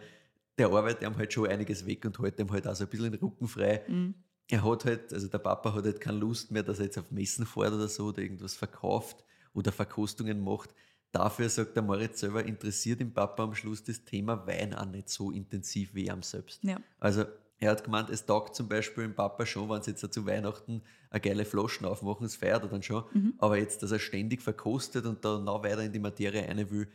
[0.57, 3.11] der arbeitet ihm halt schon einiges weg und hält ihm halt auch so ein bisschen
[3.11, 3.83] den Rücken frei.
[3.87, 4.15] Mhm.
[4.49, 7.09] Er hat halt, also der Papa hat halt keine Lust mehr, dass er jetzt auf
[7.11, 10.73] Messen fährt oder so oder irgendwas verkauft oder Verkostungen macht.
[11.11, 15.09] Dafür sagt der Moritz selber, interessiert den Papa am Schluss das Thema Wein auch nicht
[15.09, 16.63] so intensiv wie am selbst.
[16.63, 16.79] Ja.
[16.99, 17.25] Also
[17.61, 20.81] er hat gemeint, es taugt zum Beispiel dem Papa schon, wenn sie jetzt zu Weihnachten
[21.11, 23.03] eine geile Flaschen aufmachen, das feiert er dann schon.
[23.13, 23.33] Mhm.
[23.37, 26.87] Aber jetzt, dass er ständig verkostet und da noch weiter in die Materie rein will,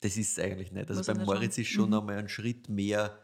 [0.00, 0.90] das ist es eigentlich nicht.
[0.90, 1.90] Also beim Moritz ist schon Mhm.
[1.90, 3.16] nochmal ein Schritt mehr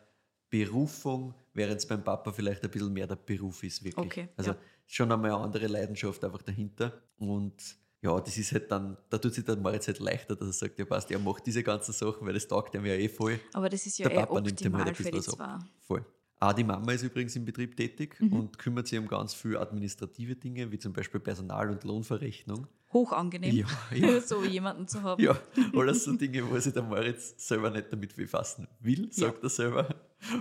[0.50, 4.06] Berufung, während es beim Papa vielleicht ein bisschen mehr der Beruf ist, wirklich.
[4.06, 4.56] Okay, also ja.
[4.86, 7.02] schon einmal eine andere Leidenschaft einfach dahinter.
[7.18, 7.54] Und
[8.00, 10.78] ja, das ist halt dann, da tut sich der Moritz halt leichter, dass er sagt,
[10.78, 13.40] ja passt, er macht diese ganzen Sachen, weil das taugt ihm ja eh voll.
[13.52, 15.26] Aber das ist ja Der eh Papa nimmt ihm halt optimal ein für bisschen die
[15.26, 15.64] was ab.
[15.80, 16.06] Voll.
[16.40, 18.32] Auch die Mama ist übrigens im Betrieb tätig Mhm.
[18.32, 22.66] und kümmert sich um ganz viele administrative Dinge, wie zum Beispiel Personal- und Lohnverrechnung.
[22.92, 24.20] Hoch angenehm, Ja, ja.
[24.20, 25.22] so jemanden zu haben.
[25.22, 25.38] Ja,
[25.74, 29.94] alles so Dinge, wo sich der Moritz selber nicht damit befassen will, sagt er selber.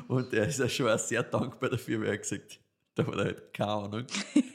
[0.08, 2.60] Und er ist ja schon auch sehr dankbar dafür, weil er gesagt
[2.96, 4.06] da hat er halt keine Ahnung.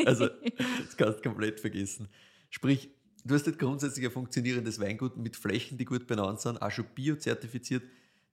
[0.05, 2.09] Also, das kannst du komplett vergessen.
[2.51, 2.91] Sprich,
[3.25, 6.87] du hast halt grundsätzlich ein funktionierendes Weingut mit Flächen, die gut benannt sind, auch schon
[6.95, 7.85] biozertifiziert,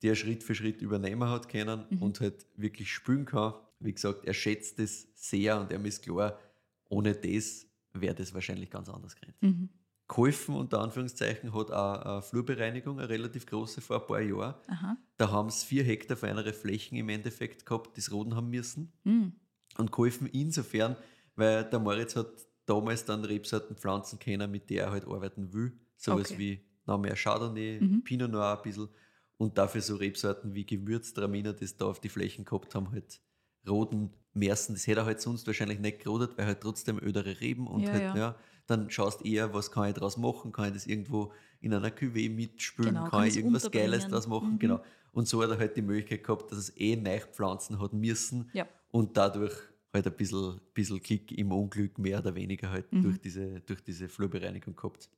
[0.01, 3.53] die er Schritt für Schritt übernehmen hat können und halt wirklich spülen kann.
[3.79, 6.37] Wie gesagt, er schätzt das sehr und er ist klar,
[6.89, 9.69] ohne das wäre das wahrscheinlich ganz anders gewesen Mhm.
[10.07, 14.55] geholfen, unter Anführungszeichen, hat auch eine Flurbereinigung, eine relativ große, vor ein paar Jahren.
[14.67, 14.97] Aha.
[15.17, 18.91] Da haben es vier Hektar feinere Flächen im Endeffekt gehabt, die es roden haben müssen.
[19.03, 19.33] Mhm.
[19.77, 20.95] Und geholfen insofern,
[21.35, 22.27] weil der Moritz hat
[22.65, 25.73] damals dann Rebsorten pflanzen können, mit der er halt arbeiten will.
[25.95, 26.39] Sowas Okay.
[26.39, 28.03] wie noch mehr Chardonnay, Mhm.
[28.03, 28.89] Pinot Noir ein bisschen.
[29.39, 33.21] Und dafür so Rebsorten wie Gewürztraminer, das da auf die Flächen gehabt haben, halt
[33.65, 34.75] roten Mersen.
[34.75, 37.91] Das hätte er halt sonst wahrscheinlich nicht gerodet, weil halt trotzdem ödere Reben und Ja,
[37.93, 38.15] halt, ja.
[38.17, 38.35] ja.
[38.67, 41.31] dann schaust eher, was kann ich daraus machen, kann ich das irgendwo
[41.61, 43.71] in einer Cuvée mitspülen, Genau, kann kann ich irgendwas.
[43.71, 44.59] Geiles daraus machen, Mhm.
[44.59, 44.81] genau.
[45.13, 48.49] Und so hat er halt die Möglichkeit gehabt, dass es eh neu pflanzen hat müssen
[48.53, 48.67] Ja.
[48.91, 49.55] und dadurch
[49.93, 53.01] halt ein bisschen, bisschen Klick im Unglück mehr oder weniger halt Mhm.
[53.03, 55.09] durch, diese, durch diese Flurbereinigung gehabt.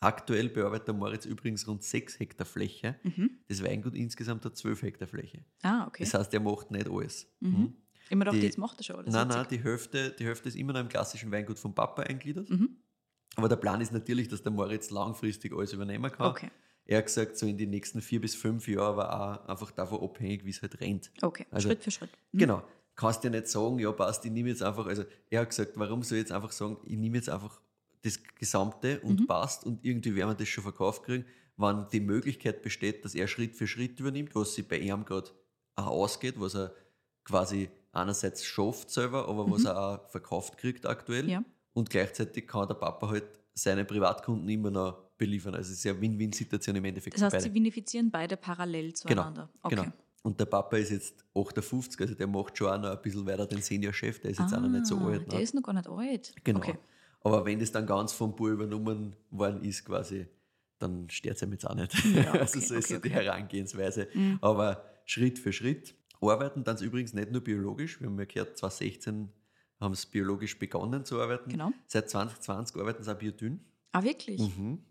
[0.00, 2.96] Aktuell bearbeitet der Moritz übrigens rund 6 Hektar Fläche.
[3.02, 3.30] Mhm.
[3.48, 5.44] Das Weingut insgesamt hat 12 Hektar Fläche.
[5.62, 6.04] Ah, okay.
[6.04, 7.26] Das heißt, er macht nicht alles.
[7.40, 7.74] Mhm.
[8.10, 9.12] Immer doch, die- jetzt macht er schon alles.
[9.12, 12.48] Nein, nein, die Hälfte, die Hälfte ist immer noch im klassischen Weingut vom Papa eingliedert.
[12.48, 12.76] Mhm.
[13.34, 16.26] Aber der Plan ist natürlich, dass der Moritz langfristig alles übernehmen kann.
[16.30, 16.50] Okay,
[16.86, 20.00] Er hat gesagt, so in den nächsten vier bis fünf Jahren war auch einfach davon
[20.02, 21.10] abhängig, wie es halt rennt.
[21.22, 21.44] okay.
[21.50, 22.10] Also- Schritt für Schritt.
[22.32, 22.38] Mhm.
[22.38, 22.62] Genau.
[22.96, 26.02] Kannst dir nicht sagen, ja, passt, ich nehme jetzt einfach, also er hat gesagt, warum
[26.02, 27.60] soll ich jetzt einfach sagen, ich nehme jetzt einfach
[28.02, 29.26] das Gesamte und Mhm.
[29.26, 31.24] passt und irgendwie werden wir das schon verkauft kriegen,
[31.56, 35.30] wann die Möglichkeit besteht, dass er Schritt für Schritt übernimmt, was sich bei ihm gerade
[35.76, 36.72] auch ausgeht, was er
[37.24, 39.66] quasi einerseits schafft selber, aber was Mhm.
[39.66, 41.28] er auch verkauft kriegt aktuell.
[41.28, 41.42] Ja.
[41.72, 43.24] Und gleichzeitig kann der Papa halt
[43.54, 45.54] seine Privatkunden immer noch beliefern.
[45.54, 47.16] Also es ist ja eine Win-Win-Situation im Endeffekt.
[47.16, 47.54] Das heißt, für sie beide.
[47.54, 49.48] vinifizieren beide parallel zueinander.
[49.62, 49.74] Okay.
[49.76, 49.92] Genau.
[50.22, 53.46] Und der Papa ist jetzt 58, also der macht schon auch noch ein bisschen weiter
[53.46, 55.30] den Senior-Chef, der ist jetzt auch noch nicht so Ah, alt.
[55.30, 55.42] Der Ne?
[55.44, 56.34] ist noch gar nicht alt.
[56.44, 56.58] Genau.
[56.60, 56.78] Okay.
[57.20, 60.26] Aber wenn das dann ganz vom Bur übernommen worden ist, quasi,
[60.78, 61.92] dann stört es ihm jetzt auch nicht.
[62.04, 63.24] Ja, okay, also so ist okay, so die okay.
[63.24, 64.08] Herangehensweise.
[64.14, 64.38] Mhm.
[64.40, 65.94] Aber Schritt für Schritt.
[66.20, 68.00] Arbeiten dann übrigens nicht nur biologisch.
[68.00, 69.28] Wir haben ja gehört, 2016
[69.80, 71.50] haben sie biologisch begonnen zu arbeiten.
[71.50, 71.72] Genau.
[71.86, 73.60] Seit 2020 arbeiten sie auch biodünn.
[73.92, 74.40] Ah, wirklich?
[74.40, 74.82] Mhm.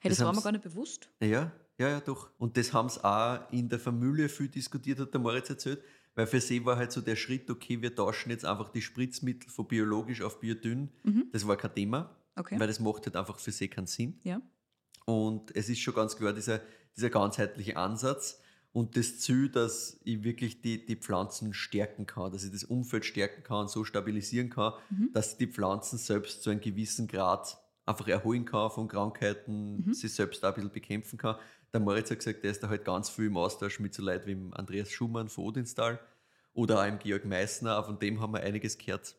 [0.00, 1.08] Hey, das, Das war mir gar nicht bewusst.
[1.20, 2.30] Ja, ja, Ja, ja, doch.
[2.38, 5.82] Und das haben sie auch in der Familie viel diskutiert, hat der Moritz erzählt.
[6.14, 9.48] Weil für sie war halt so der Schritt, okay, wir tauschen jetzt einfach die Spritzmittel
[9.50, 10.90] von biologisch auf biodünn.
[11.32, 12.00] Das war kein Thema,
[12.34, 12.40] Mhm.
[12.40, 12.60] Okay.
[12.60, 14.18] weil das macht halt einfach für sie keinen Sinn.
[14.24, 14.40] Ja.
[15.04, 16.60] Und es ist schon ganz klar dieser,
[16.96, 18.40] dieser ganzheitliche Ansatz
[18.72, 23.04] und das Ziel, dass ich wirklich die, die Pflanzen stärken kann, dass ich das Umfeld
[23.04, 24.74] stärken kann, so stabilisieren kann,
[25.12, 30.42] dass die Pflanzen selbst zu einem gewissen Grad einfach erholen kann von Krankheiten, sich selbst
[30.44, 31.36] auch ein bisschen bekämpfen kann.
[31.72, 34.26] Der Moritz hat gesagt, der ist da halt ganz viel im Austausch mit so Leuten
[34.26, 35.98] wie dem Andreas Schumann von Odinstal
[36.52, 39.16] oder auch im Georg Meissner, auch von dem haben wir einiges gehört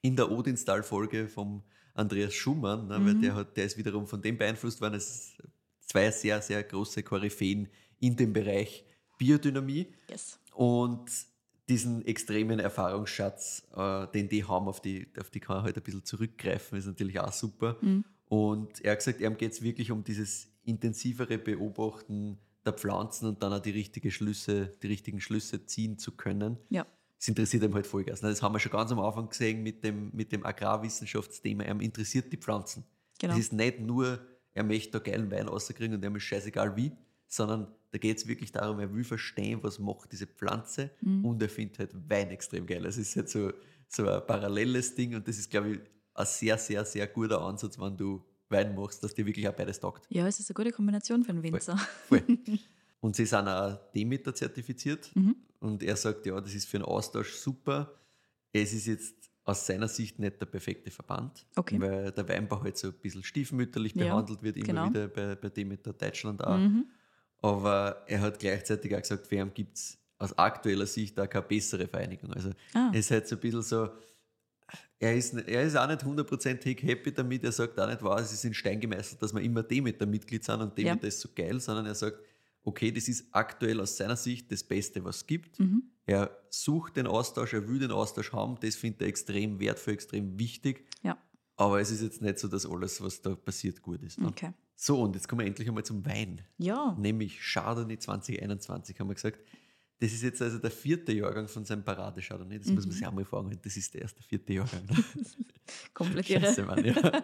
[0.00, 1.62] in der Odinstal-Folge vom
[1.94, 4.94] Andreas Schumann, ne, weil der, hat, der ist wiederum von dem beeinflusst worden.
[4.94, 5.48] Es sind
[5.80, 7.68] zwei sehr, sehr große Koryphäen
[8.00, 8.84] in dem Bereich
[9.18, 10.38] Biodynamie Yes.
[10.54, 11.10] und
[11.68, 15.82] diesen extremen Erfahrungsschatz, äh, den die haben, auf die, auf die kann er halt ein
[15.82, 17.76] bisschen zurückgreifen, ist natürlich auch super.
[18.26, 23.42] Und er hat gesagt, ihm geht es wirklich um dieses intensivere Beobachten der Pflanzen und
[23.42, 26.86] dann auch die, richtige Schlüsse, die richtigen Schlüsse ziehen zu können Ja.
[27.18, 28.20] es interessiert ihm halt Vollgas.
[28.20, 31.64] Das haben wir schon ganz am Anfang gesehen mit dem, mit dem Agrarwissenschaftsthema.
[31.64, 32.84] Er interessiert die Pflanzen.
[33.18, 33.34] Genau.
[33.34, 34.18] Es ist nicht nur,
[34.54, 36.92] er möchte da geilen Wein rauskriegen und ihm ist scheißegal wie,
[37.28, 41.24] sondern da geht es wirklich darum, er will verstehen, was macht diese Pflanze Mhm.
[41.24, 42.84] und er findet halt Wein extrem geil.
[42.86, 43.52] Es ist halt so,
[43.88, 45.80] so ein paralleles Ding und das ist, glaube ich,
[46.14, 48.24] ein sehr, sehr, sehr guter Ansatz, wenn du
[48.56, 50.06] Wein machst, dass dir wirklich auch beides taugt.
[50.08, 51.76] Ja, es ist eine gute Kombination für einen Winzer.
[52.08, 52.22] Voll.
[53.00, 55.10] Und sie sind auch Demeter zertifiziert.
[55.14, 55.36] Mhm.
[55.60, 57.92] Und er sagt, ja, das ist für einen Austausch super.
[58.52, 61.78] Es ist jetzt aus seiner Sicht nicht der perfekte Verband, Okay.
[61.78, 64.88] weil der Weinbau halt so ein bisschen stiefmütterlich Ja, behandelt wird, immer genau.
[64.88, 66.56] wieder bei, bei Demeter Deutschland auch.
[66.56, 66.86] Mhm.
[67.42, 71.44] Aber er hat gleichzeitig auch gesagt, für ihn gibt es aus aktueller Sicht auch keine
[71.46, 72.32] bessere Vereinigung.
[72.32, 72.88] Also Ah.
[72.92, 73.88] es ist halt so ein bisschen so,
[74.98, 77.44] er ist, er ist auch nicht 100% happy damit.
[77.44, 80.60] Er sagt auch nicht, wow, es ist in Stein gemeißelt, dass wir immer Demeter-Mitglied sind
[80.60, 81.08] und Demeter Ja.
[81.08, 82.18] ist so geil, sondern er sagt,
[82.62, 85.60] okay, das ist aktuell aus seiner Sicht das Beste, was es gibt.
[85.60, 85.82] Mhm.
[86.06, 90.38] Er sucht den Austausch, er will den Austausch haben, das findet er extrem wertvoll, extrem
[90.38, 90.86] wichtig.
[91.02, 91.18] Ja,
[91.56, 94.18] Aber es ist jetzt nicht so, dass alles, was da passiert, gut ist.
[94.18, 94.28] Ne?
[94.28, 94.52] okay.
[94.76, 99.14] So, und jetzt kommen wir endlich einmal zum Wein Ja, nämlich Chardonnay 2021, haben wir
[99.14, 99.38] gesagt.
[100.00, 102.58] Das ist jetzt also der vierte Jahrgang von seinem Parade-Chardonnay.
[102.58, 103.56] Das muss man sich auch mal fragen.
[103.62, 104.86] Das ist der erste vierte Jahrgang.
[105.94, 106.26] Komplett.
[106.26, 107.22] Scheiße, Mann, ja.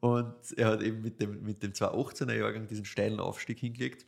[0.00, 4.06] Und er hat eben mit dem, mit dem 2018er Jahrgang diesen steilen Aufstieg hingelegt.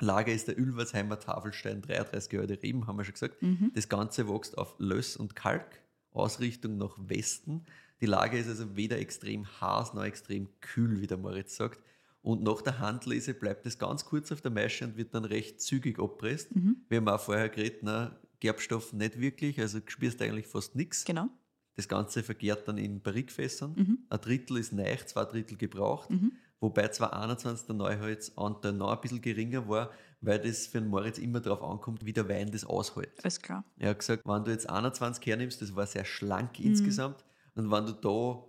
[0.00, 3.36] Lager ist der Ülversheimer Tafelstein, 33 Jahre Reben, haben wir schon gesagt.
[3.74, 5.80] Das Ganze wächst auf Löss und Kalk,
[6.12, 7.64] Ausrichtung nach Westen.
[8.00, 11.82] Die Lage ist also weder extrem heiß noch extrem kühl, wie der Moritz sagt.
[12.28, 15.62] Und nach der Handlese bleibt es ganz kurz auf der Maische und wird dann recht
[15.62, 16.50] zügig abpresst.
[16.90, 21.06] Wir haben auch vorher geredet, na, Gerbstoff nicht wirklich, also du spürst eigentlich fast nichts.
[21.06, 21.28] Genau.
[21.76, 23.72] Das Ganze vergärt dann in Barrikfässern.
[23.74, 23.98] Mhm.
[24.10, 26.10] Ein Drittel ist neu, zwei Drittel gebraucht.
[26.60, 31.40] Wobei 2021 der Neuholzanteil noch ein bisschen geringer war, weil das für den Moritz immer
[31.40, 33.24] darauf ankommt, wie der Wein das aushält.
[33.24, 33.64] Alles klar.
[33.78, 36.66] Er hat gesagt, wenn du jetzt 21 hernimmst, das war sehr schlank Mhm.
[36.66, 37.24] insgesamt,
[37.54, 38.44] und wenn du da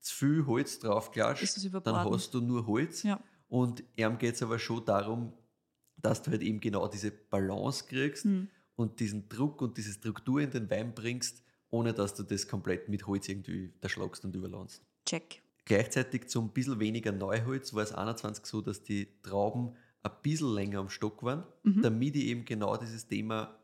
[0.00, 2.04] zu viel Holz drauf Ist es klatschst, überbraten.
[2.04, 3.02] dann hast du nur Holz.
[3.02, 3.20] Ja.
[3.48, 5.32] Und ihm geht es aber schon darum,
[5.96, 8.48] dass du halt eben genau diese Balance kriegst Mhm.
[8.76, 12.88] und diesen Druck und diese Struktur in den Wein bringst, ohne dass du das komplett
[12.88, 14.82] mit Holz irgendwie erschlagst und überlandst.
[15.04, 15.42] Check.
[15.64, 20.78] Gleichzeitig zum bisschen weniger Neuholz war es 21 so, dass die Trauben ein bisschen länger
[20.78, 21.82] am Stock waren, Mhm.
[21.82, 23.58] damit ich eben genau dieses Thema,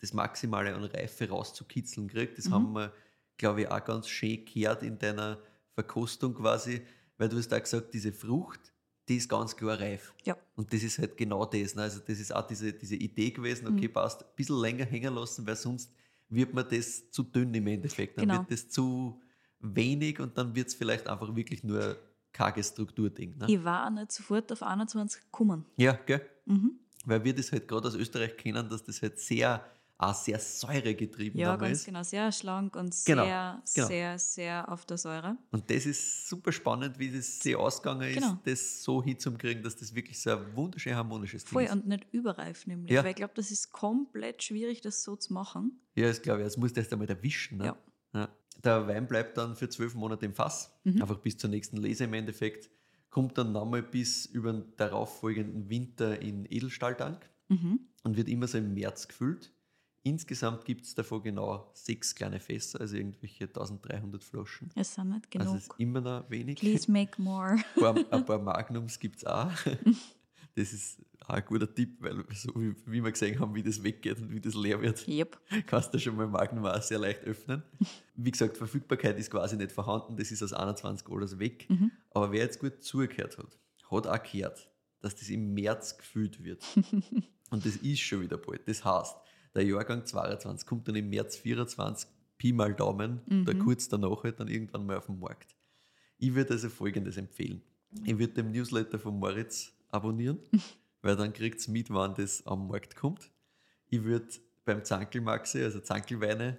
[0.00, 2.32] das Maximale an Reife rauszukitzeln kriege.
[2.34, 2.52] Das Mhm.
[2.54, 2.92] haben wir,
[3.38, 5.38] glaube ich, auch ganz schön gehört in deiner
[5.76, 6.80] Verkostung quasi,
[7.18, 8.72] weil du hast da gesagt, diese Frucht,
[9.08, 10.12] die ist ganz klar reif.
[10.24, 10.36] Ja.
[10.56, 11.74] Und das ist halt genau das.
[11.76, 11.82] Ne?
[11.82, 13.76] Also das ist auch diese, diese Idee gewesen, Mhm.
[13.76, 15.92] okay, passt, ein bisschen länger hängen lassen, weil sonst
[16.28, 18.18] wird mir das zu dünn im Endeffekt.
[18.18, 18.40] Dann Genau.
[18.40, 19.20] wird das zu
[19.60, 21.96] wenig und dann wird es vielleicht einfach wirklich nur
[22.32, 23.36] karge Strukturding.
[23.38, 23.46] Ne?
[23.48, 25.64] Ich war auch nicht sofort auf 21 gekommen.
[25.76, 26.26] Ja, gell?
[26.46, 26.80] Mhm.
[27.04, 29.64] Weil wir das halt gerade aus Österreich kennen, dass das halt sehr,
[29.98, 31.84] auch sehr säuregetrieben Ja, ganz ist.
[31.86, 32.02] genau.
[32.02, 33.86] Sehr schlank und Genau, sehr, genau.
[33.88, 35.38] sehr, sehr auf der Säure.
[35.52, 38.38] Und das ist super spannend, wie das sich ausgegangen ist, Genau.
[38.44, 41.72] das so hinzukriegen, dass das wirklich so ein wunderschön harmonisches Ding Voll ist.
[41.72, 42.92] und nicht überreif nämlich.
[42.92, 43.02] Ja.
[43.04, 45.80] Weil ich glaube, das ist komplett schwierig, das so zu machen.
[45.94, 46.44] Ja, das glaube ich.
[46.46, 47.58] Das musst du erst einmal erwischen.
[47.58, 47.64] Ne?
[47.66, 47.76] Ja.
[48.12, 48.28] Ja.
[48.64, 51.00] Der Wein bleibt dann für zwölf Monate im Fass, Mhm.
[51.02, 52.70] einfach bis zur nächsten Lese im Endeffekt.
[53.10, 57.80] Kommt dann nochmal bis über den darauffolgenden Winter in Edelstahltank Mhm.
[58.02, 59.52] und wird immer so im März gefüllt.
[60.06, 64.70] Insgesamt gibt es davon genau sechs kleine Fässer, also irgendwelche 1300 Flaschen.
[64.76, 65.48] Es sind nicht genug.
[65.48, 66.60] Also ist immer noch wenig.
[66.60, 67.56] Please make more.
[67.74, 69.50] Ein paar, ein paar Magnums gibt es auch.
[70.54, 73.82] Das ist auch ein guter Tipp, weil so wie, wie wir gesehen haben, wie das
[73.82, 75.40] weggeht und wie das leer wird, Yep.
[75.66, 77.64] kannst du schon mal Magnum auch sehr leicht öffnen.
[78.14, 81.68] Wie gesagt, Verfügbarkeit ist quasi nicht vorhanden, das ist aus 21 Orders weg.
[81.68, 81.90] Mhm.
[82.10, 83.58] Aber wer jetzt gut zugehört hat,
[83.90, 86.64] hat auch gehört, dass das im März gefüllt wird.
[87.50, 88.66] Und das ist schon wieder bald.
[88.68, 89.16] Das heißt,
[89.56, 94.38] der Jahrgang 22 kommt dann im März 24 Pi mal Daumen, da kurz danach halt
[94.40, 95.56] dann irgendwann mal auf den Markt.
[96.18, 97.62] Ich würde also folgendes empfehlen.
[98.04, 100.38] Ich würde den Newsletter von Moritz abonnieren,
[101.02, 103.30] weil dann kriegt es mit, wann das am Markt kommt.
[103.88, 104.26] Ich würde
[104.64, 106.58] beim Zankelmaxi, also Zankelweine,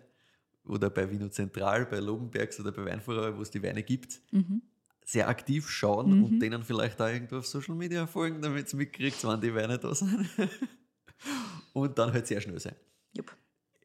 [0.66, 4.20] oder bei Vino Zentral, bei Lobenbergs oder bei Weinführer, wo es die Weine gibt,
[5.06, 9.24] sehr aktiv schauen und denen vielleicht auch irgendwo auf Social Media folgen, damit es mitkriegt,
[9.24, 10.28] wann die Weine da sind.
[11.82, 12.76] und dann halt sehr schnell sein.
[13.16, 13.36] Jupp.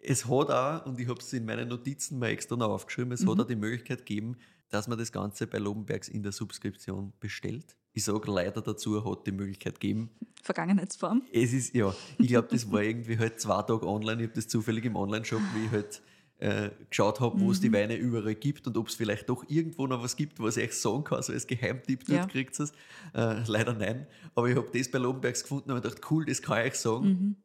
[0.04, 3.24] Es hat auch, und ich habe es in meinen Notizen mal extra noch aufgeschrieben, es
[3.24, 4.36] hat auch die Möglichkeit gegeben,
[4.70, 7.76] dass man das Ganze bei Lobenbergs in der Subskription bestellt.
[7.92, 10.10] Ich sage leider dazu, hat die Möglichkeit gegeben.
[10.42, 11.22] Vergangenheitsform.
[11.32, 14.22] Es ist, ja, ich glaube, das war irgendwie halt zwei Tage online.
[14.22, 16.02] Ich habe das zufällig im Online-Shop, wie ich halt
[16.38, 19.86] äh, geschaut habe, wo es die Weine überall gibt und ob es vielleicht doch irgendwo
[19.86, 22.26] noch was gibt, was ich euch sagen kann, so als Geheimtipp, dort Ja.
[22.26, 22.72] kriegt es.
[23.14, 24.06] Äh, leider nein.
[24.34, 26.78] Aber ich habe das bei Lobenbergs gefunden und habe gedacht, cool, das kann ich euch
[26.80, 27.36] sagen.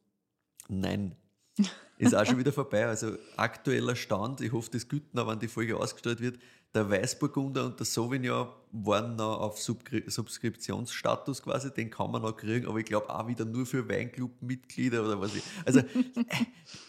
[0.68, 1.16] Nein.
[1.96, 2.86] Ist auch schon wieder vorbei.
[2.86, 6.38] Also aktueller Stand, ich hoffe, das gilt noch, wenn die Folge ausgestrahlt wird.
[6.74, 12.36] Der Weißburgunder und der Sauvignon waren noch auf Subgri- Subskriptionsstatus quasi, den kann man noch
[12.36, 15.42] kriegen, aber ich glaube auch wieder nur für Weinclub-Mitglieder oder was ich.
[15.64, 15.84] Also äh,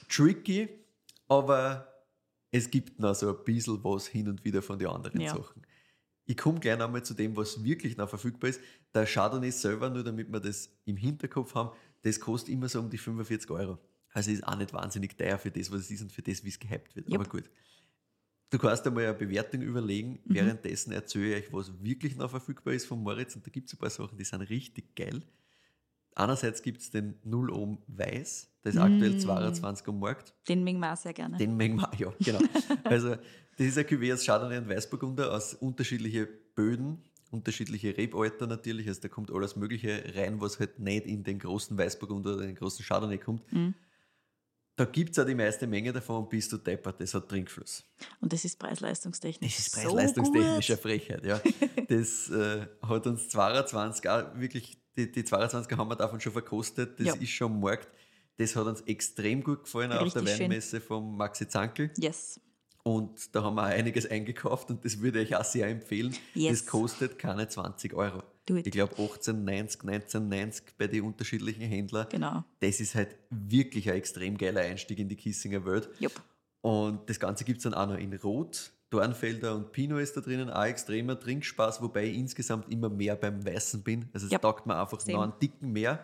[0.09, 0.67] tricky,
[1.30, 1.88] aber
[2.51, 5.34] es gibt noch so ein bisschen was hin und wieder von den anderen Ja.
[5.34, 5.63] Sachen.
[6.25, 8.59] Ich komme gleich einmal zu dem, was wirklich noch verfügbar ist.
[8.93, 11.71] Der Chardonnay selber, nur damit wir das im Hinterkopf haben,
[12.01, 13.77] das kostet immer so um die 45 Euro.
[14.11, 16.49] Also ist auch nicht wahnsinnig teuer für das, was es ist und für das, wie
[16.49, 17.07] es gehypt wird.
[17.09, 17.21] Jupp.
[17.21, 17.49] Aber gut.
[18.49, 20.19] Du kannst einmal eine Bewertung überlegen.
[20.25, 20.33] Mhm.
[20.33, 23.35] Währenddessen erzähle ich euch, was wirklich noch verfügbar ist von Moritz.
[23.35, 25.21] Und da gibt es ein paar Sachen, die sind richtig geil.
[26.15, 29.19] Einerseits gibt es den 0 Ohm Weiß, der ist aktuell Mm.
[29.19, 30.33] 22 am Markt.
[30.49, 31.37] Den mögen wir auch sehr gerne.
[31.37, 32.39] Den mengen wir, ja, genau.
[32.83, 33.15] Also,
[33.57, 38.88] das ist ein Cuvée aus Chardonnay und Weißburgunder aus unterschiedlichen Böden, unterschiedliche Rebalter natürlich.
[38.88, 42.55] Also, da kommt alles Mögliche rein, was halt nicht in den großen Weißburgunder oder den
[42.55, 43.51] großen Chardonnay kommt.
[43.51, 43.73] Mhm.
[44.75, 47.84] Da gibt es auch die meiste Menge davon und bist du deppert, das hat Trinkfluss.
[48.21, 49.53] Und das ist preis-leistungstechnisch.
[49.57, 50.84] Das ist so preis-leistungstechnisch eine gut.
[50.84, 51.41] Frechheit, ja.
[51.89, 56.97] Das äh, hat uns 22 auch wirklich, die, die 22er haben wir davon schon verkostet,
[56.99, 57.13] das Ja.
[57.15, 57.89] ist schon am Markt.
[58.38, 60.39] Das hat uns extrem gut gefallen auf der Richtig schön.
[60.43, 61.91] Weinmesse vom Maxi Zankel.
[61.97, 62.39] Yes.
[62.89, 66.15] Und da haben wir auch einiges eingekauft und das würde ich auch sehr empfehlen.
[66.33, 66.61] Yes.
[66.61, 68.23] Das kostet keine 20 Euro.
[68.47, 72.07] Ich glaube 18,90, 19,90 bei den unterschiedlichen Händlern.
[72.09, 72.43] Genau.
[72.61, 75.87] Das ist halt wirklich ein extrem geiler Einstieg in die Kissinger Welt.
[75.99, 76.19] Jupp.
[76.61, 78.71] Und das Ganze gibt es dann auch noch in Rot.
[78.89, 83.45] Dornfelder und Pinot ist da drinnen, auch extremer Trinkspaß, wobei ich insgesamt immer mehr beim
[83.45, 84.09] Weißen bin.
[84.13, 84.39] Also es Ja.
[84.39, 85.15] taugt mir einfach Same.
[85.17, 86.03] noch einen dicken mehr.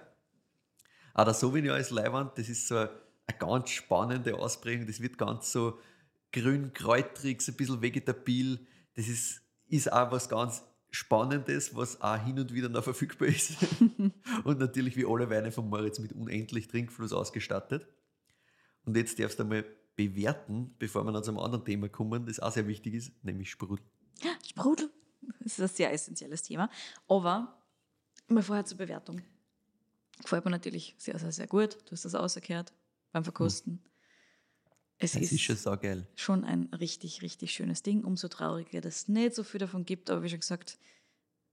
[1.16, 2.92] Auch der Sauvignon ist Leiwand, das ist so eine,
[3.26, 4.86] eine ganz spannende Ausprägung.
[4.86, 5.80] Das wird ganz so
[6.36, 8.60] grün, kräutrig, so ein bisschen vegetabil.
[8.96, 13.56] Das ist, ist auch was ganz Spannendes, was auch hin und wieder noch verfügbar ist.
[14.44, 17.88] und natürlich wie alle Weine von Moritz mit unendlich Trinkfluss ausgestattet.
[18.86, 19.66] Und jetzt darfst du einmal
[19.96, 23.84] bewerten, bevor wir dann zum anderen Thema kommen, das auch sehr wichtig ist, nämlich Sprudel.
[24.46, 24.90] Sprudel.
[25.40, 26.70] Das ist ein sehr essentielles Thema.
[27.08, 27.62] Aber
[28.28, 29.22] mal vorher zur Bewertung.
[30.22, 31.78] Gefällt mir natürlich sehr, sehr, sehr gut.
[31.86, 32.74] Du hast das ausgekehrt
[33.12, 33.82] beim Verkosten.
[34.98, 36.08] Es Das ist, ist schon saugeil.
[36.16, 38.04] schon ein richtig, richtig schönes Ding.
[38.04, 40.10] Umso trauriger, dass es nicht so viel davon gibt.
[40.10, 40.78] Aber wie schon gesagt,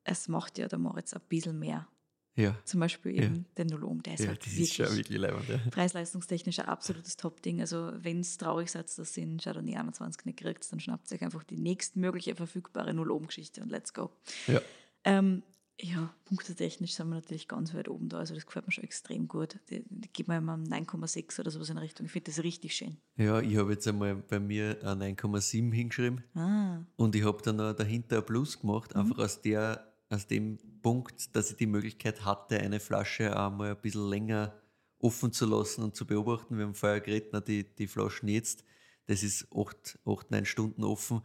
[0.05, 1.89] es macht ja der Moritz ein bisschen mehr.
[2.35, 3.25] Ja, Zum Beispiel Ja.
[3.25, 4.03] eben den Nolom.
[4.03, 5.49] Der ist ja halt das ist wirklich, schon wirklich leibend.
[5.51, 5.59] Ja.
[5.71, 7.61] preis-leistungstechnisch ein absolutes Top-Ding.
[7.61, 11.21] Also, wenn es traurig seid, dass ihr in Chardonnay 21 nicht kriegt, dann schnappt euch
[11.23, 14.11] einfach die nächstmögliche verfügbare Null-Ohm-Geschichte und let's go.
[14.47, 14.63] Ja.
[15.05, 15.43] Ähm,
[15.81, 18.19] ja, punktetechnisch sind wir natürlich ganz weit oben da.
[18.19, 19.59] Also, das gefällt mir schon extrem gut.
[19.71, 22.07] Die, die geben mir immer 9,6 oder sowas in Richtung.
[22.07, 22.99] Ich finde das richtig schön.
[23.17, 27.57] ja, ich habe jetzt einmal bei mir ein 9,7 hingeschrieben Ah, und ich habe dann
[27.57, 32.25] noch dahinter ein Plus gemacht, einfach aus, der, aus dem Punkt, dass ich die Möglichkeit
[32.25, 34.55] hatte, eine Flasche einmal ein bisschen länger
[34.99, 36.57] offen zu lassen und zu beobachten.
[36.59, 38.65] Wir haben vorher geredet, na, die, die Flaschen jetzt,
[39.07, 41.23] das ist 8, 8, 9 Stunden offen.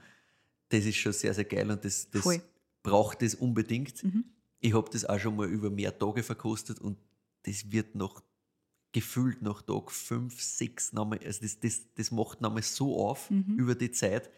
[0.69, 2.41] Das ist schon sehr, sehr geil und das, das Voll.
[2.81, 4.03] braucht es unbedingt.
[4.03, 4.25] Mhm.
[4.67, 6.97] Ich habe das auch schon mal über mehr Tage verkostet und
[7.43, 8.21] das wird noch
[8.91, 13.55] gefühlt nach Tag 5, 6 nochmal, also das, das, das macht nochmal so auf Mhm.
[13.57, 14.29] über die Zeit.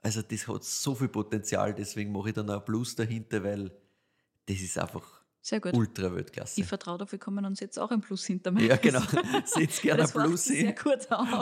[0.00, 3.70] Also das hat so viel Potenzial, deswegen mache ich dann auch ein Plus dahinter, weil
[4.46, 5.04] das ist einfach
[5.42, 5.74] sehr gut.
[5.74, 6.60] ultra Weltklasse.
[6.62, 8.64] Ich vertraue dafür, kommen und setze auch ein Plus hinter mir.
[8.66, 9.02] Ja, genau.
[9.44, 10.74] Setz gerne ein Plus sehr hin.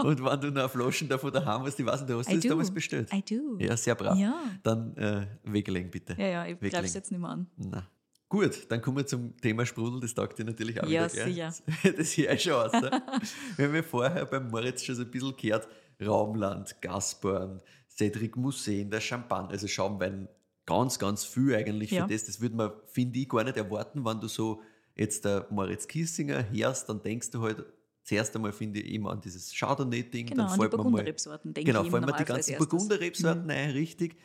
[0.03, 2.34] Und wenn du noch Flaschen davon daheim hast, die weiß nicht, du hast du I
[2.36, 2.49] das do.
[2.49, 3.12] damals bestellt.
[3.12, 3.57] I do.
[3.61, 4.18] Ja, sehr brav.
[4.18, 4.34] Ja.
[4.64, 6.14] Dann äh, weglegen bitte.
[6.18, 7.47] Ja, ja, ich greife es jetzt nicht mehr an.
[7.57, 7.86] Na.
[8.33, 10.01] Gut, dann kommen wir zum Thema Sprudel.
[10.01, 11.24] Das taugt dir natürlich auch Ja, wieder.
[11.26, 11.53] gell?
[11.53, 11.53] sicher.
[11.97, 12.72] Das hier schon aus.
[12.72, 12.91] ne?
[13.59, 15.68] Wir haben ja vorher beim Moritz schon so ein bisschen gehört,
[16.01, 17.61] Raumland, Gasporn,
[17.95, 20.28] Cedric Museen, der Champagne, also Schaumwein,
[20.64, 22.07] ganz, ganz viel eigentlich Ja.
[22.07, 22.24] für das.
[22.24, 24.62] Das würde man, finde ich, gar nicht erwarten, wenn du so
[24.97, 27.62] jetzt der Moritz Kissinger hörst, dann denkst du halt,
[28.03, 30.28] zuerst einmal finde ich immer an dieses Chardonnay-Ding.
[30.28, 31.91] Genau, dann an die mir Burgunderrebsorten, denke genau, ich.
[31.91, 32.57] vor im allem die ganzen.
[32.57, 33.51] Burgunderrebsorten Mhm.
[33.51, 34.16] rein, richtig.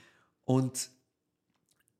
[0.46, 0.92] Und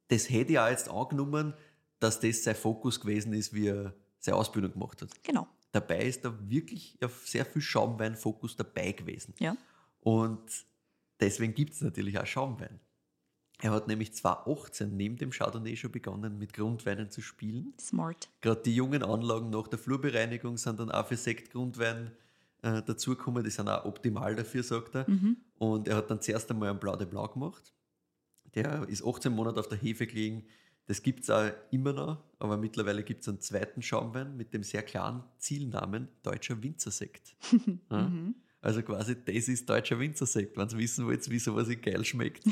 [0.08, 1.54] das hätte ich auch jetzt angenommen,
[2.00, 5.10] dass das sein Fokus gewesen ist, wie er seine Ausbildung gemacht hat.
[5.24, 9.34] Genau, Dabei ist da wirklich auf sehr viel Schaumwein-Fokus dabei gewesen.
[9.40, 9.56] ja.
[10.02, 10.66] Und
[11.20, 12.80] deswegen gibt es natürlich auch Schaumwein.
[13.60, 17.74] Er hat nämlich 2018 neben dem Chardonnay schon begonnen, mit Grundweinen zu spielen.
[17.80, 18.30] Smart.
[18.42, 22.12] Gerade die jungen Anlagen nach der Flurbereinigung sind dann auch für Sektgrundwein
[22.62, 23.44] äh, dazugekommen.
[23.44, 25.10] Die sind auch optimal dafür, sagt er.
[25.10, 25.38] Mhm.
[25.58, 27.74] Und er hat dann zuerst einmal einen Blau de Blanc gemacht.
[28.54, 30.46] Der ist 18 Monate auf der Hefe gelegen.
[30.88, 34.64] Das gibt es auch immer noch, aber mittlerweile gibt es einen zweiten Schaumwein mit dem
[34.64, 37.36] sehr klaren Zielnamen Deutscher Winzersekt.
[37.92, 38.08] ja?
[38.10, 38.36] Mhm.
[38.60, 42.44] Also quasi, das ist deutscher Winzersekt, wenn ihr wissen wollt, wie sowas in geil schmeckt.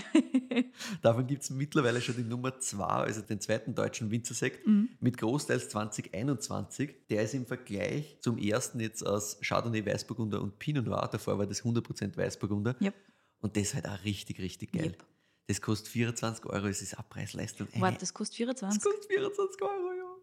[1.01, 4.89] Davon gibt es mittlerweile schon die Nummer 2, also den zweiten deutschen Winzersekt Mhm.
[4.99, 7.07] mit großteils 2021.
[7.09, 11.47] Der ist im Vergleich zum ersten jetzt aus Chardonnay, Weißburgunder und Pinot Noir, davor war
[11.47, 12.75] das 100% Weißburgunder.
[12.81, 12.93] Yep.
[13.39, 14.85] Und das ist halt auch richtig, richtig geil.
[14.87, 15.05] Yep.
[15.47, 17.67] Das kostet 24 Euro, es ist auch Preis-Leistung.
[17.73, 18.81] Eine- Warte, das kostet das 24.
[18.83, 20.15] kostet 24 Euro, ja.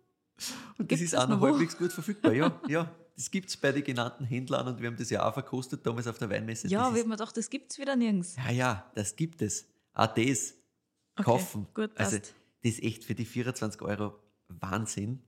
[0.79, 2.33] Und das ist das auch noch halbwegs gut verfügbar.
[2.33, 2.95] Ja, ja.
[3.14, 6.07] Das gibt es bei den genannten Händlern und wir haben das ja auch verkostet damals
[6.07, 6.66] auf der Weinmesse.
[6.68, 8.37] Ja, das ist, man gedacht, das gibt es wieder nirgends.
[8.37, 9.66] ja, ja, das gibt es.
[9.93, 10.55] Auch das
[11.14, 11.66] Okay, kaufen.
[11.75, 12.35] gut, also, passt.
[12.62, 14.18] das ist echt für die 24 Euro
[14.49, 15.20] Wahnsinn.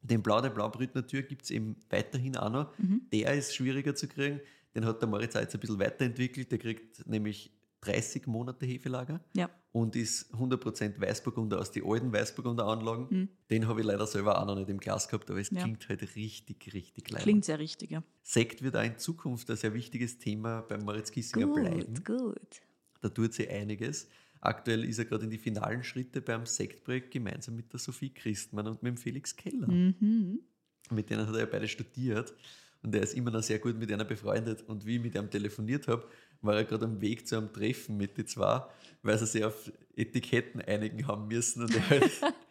[0.00, 2.78] Den Blau der Blaubrütner Tür gibt es eben weiterhin auch noch.
[2.78, 3.02] Mhm.
[3.12, 4.40] Der ist schwieriger zu kriegen.
[4.74, 6.50] Den hat der Moritz auch jetzt ein bisschen weiterentwickelt.
[6.50, 7.52] Der kriegt nämlich
[7.82, 9.50] 30 Monate Hefelager Ja.
[9.72, 13.06] und ist 100% Weißburgunder aus den alten Weißburgunder Anlagen.
[13.10, 13.28] Mhm.
[13.50, 15.62] Den habe ich leider selber auch noch nicht im Glas gehabt, aber es Ja.
[15.62, 17.22] klingt halt richtig, richtig leid.
[17.22, 18.02] Klingt sehr richtig, ja.
[18.22, 21.94] Sekt wird auch in Zukunft ein sehr wichtiges Thema beim Moritz Kissinger bleiben.
[21.94, 22.60] Gut, gut.
[23.00, 24.08] Da tut sie einiges.
[24.40, 28.66] Aktuell ist er gerade in die finalen Schritte beim Sektprojekt gemeinsam mit der Sophie Christmann
[28.68, 29.68] und mit dem Felix Keller.
[29.68, 30.40] Mhm.
[30.90, 32.32] Mit denen hat er ja beide studiert
[32.82, 34.62] und er ist immer noch sehr gut mit einer befreundet.
[34.62, 36.08] Und wie ich mit ihm telefoniert habe,
[36.42, 38.66] war er gerade am Weg zu einem Treffen mit den zwei,
[39.02, 41.62] weil sie sich auf Etiketten einigen haben müssen.
[41.62, 42.10] Und er, halt,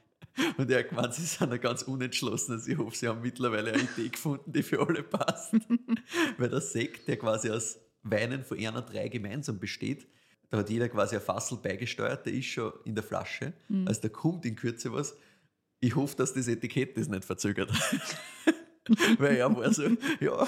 [0.58, 2.54] und er hat gemeint, sie sind noch ganz unentschlossen.
[2.54, 5.54] Also ich hoffe, sie haben mittlerweile eine Idee gefunden, die für alle passt.
[6.38, 10.08] weil der Sekt, der quasi aus Weinen von einer drei gemeinsam besteht,
[10.50, 13.54] da hat jeder quasi ein Fassel beigesteuert, der ist schon in der Flasche.
[13.86, 15.16] Also da kommt in Kürze was.
[15.80, 17.72] Ich hoffe, dass das Etikett das nicht verzögert.
[19.20, 19.84] Weil er war so,
[20.20, 20.48] ja,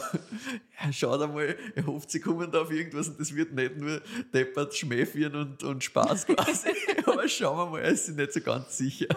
[0.92, 4.02] schaut einmal, er hofft, sie kommen da auf irgendwas und das wird nicht nur
[4.34, 6.70] deppert Schmäh führen und, und Spaß quasi.
[7.06, 9.08] Aber schauen wir mal, er ist sich nicht so ganz sicher.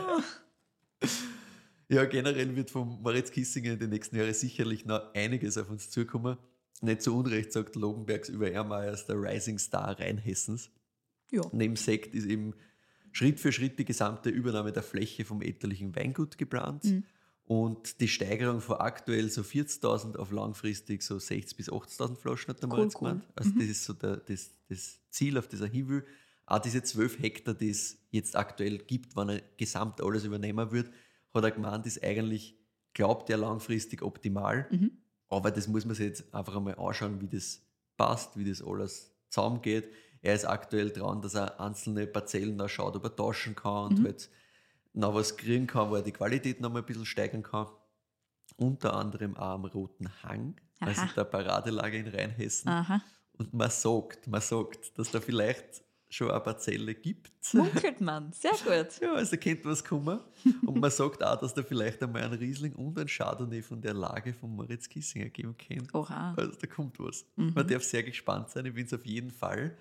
[1.89, 5.91] Ja, generell wird von Moritz Kissinger in den nächsten Jahren sicherlich noch einiges auf uns
[5.91, 6.37] zukommen.
[6.83, 10.71] Nicht zu Unrecht sagt Logenbergs über Ermeier als der Rising Star Rheinhessens.
[11.31, 11.43] Ja.
[11.53, 12.55] Neben Sekt ist eben
[13.13, 16.85] Schritt für Schritt die gesamte Übernahme der Fläche vom elterlichen Weingut geplant.
[16.85, 17.05] Mhm.
[17.47, 22.61] Und die Steigerung von aktuell so 40.000 auf langfristig so 60.000 bis 80.000 Flaschen hat
[22.63, 23.09] der Cool, Moritz cool.
[23.11, 23.29] gemeint.
[23.37, 26.05] Also das ist so der, das, das Ziel, auf das er hin will.
[26.47, 30.91] Auch diese 12 Hektar, die es jetzt aktuell gibt, wenn er gesamt alles übernehmen wird,
[31.33, 32.57] hat er gemeint, ist eigentlich,
[32.95, 34.67] glaubt er, langfristig optimal.
[34.71, 34.91] Mhm.
[35.29, 37.63] Aber das muss man sich jetzt einfach einmal anschauen, wie das
[37.97, 39.89] passt, wie das alles zusammengeht.
[40.23, 43.99] Er ist aktuell dran, dass er einzelne Parzellen noch schaut, ob er tauschen kann und
[44.01, 44.05] Mhm.
[44.05, 44.31] halt
[44.97, 47.69] noch was kriegen kann, wo er die Qualität noch mal ein bisschen steigern kann.
[48.57, 51.11] Unter anderem auch am Roten Hang, also Aha.
[51.15, 52.69] der Paradelager in Rheinhessen.
[52.69, 53.03] Aha.
[53.33, 57.33] Und man sagt, man sagt, dass da vielleicht schon eine Parzelle gibt.
[57.53, 58.33] Munkelt man.
[58.33, 58.87] Sehr gut.
[59.03, 60.21] Ja, also könnte was kommen.
[60.65, 63.93] Und man sagt auch, dass da vielleicht einmal ein Riesling und ein Chardonnay von der
[63.93, 65.95] Lage von Moritz Kissinger geben könnte.
[65.95, 66.35] Oha.
[66.37, 67.27] Also da kommt was.
[67.37, 67.53] Mhm.
[67.55, 69.77] Man darf sehr gespannt sein, ich bin es auf jeden Fall.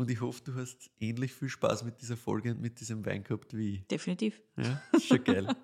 [0.00, 3.22] Und ich hoffe, du hast ähnlich viel Spaß mit dieser Folge und mit diesem Wein
[3.22, 3.86] gehabt wie ich.
[3.88, 4.40] Definitiv.
[4.56, 5.54] Ja, ist schon geil.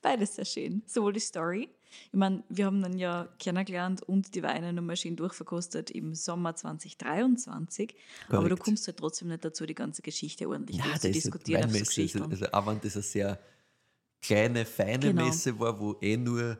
[0.00, 0.82] Beides sehr schön.
[0.86, 1.68] Sowohl die Story.
[2.06, 6.56] Ich meine, wir haben dann ja kennengelernt und die Weine nochmal schön durchverkostet im Sommer
[6.56, 7.94] 2023.
[8.30, 11.64] Aber du kommst halt trotzdem nicht dazu, die ganze Geschichte ordentlich Ja, das durchzudiskutieren.
[11.64, 12.30] auf so Weinmesse ist, Geschichten.
[12.30, 13.40] also auch wenn das eine sehr
[14.22, 15.26] kleine, feine Genau.
[15.26, 16.56] Messe war, wo eh nur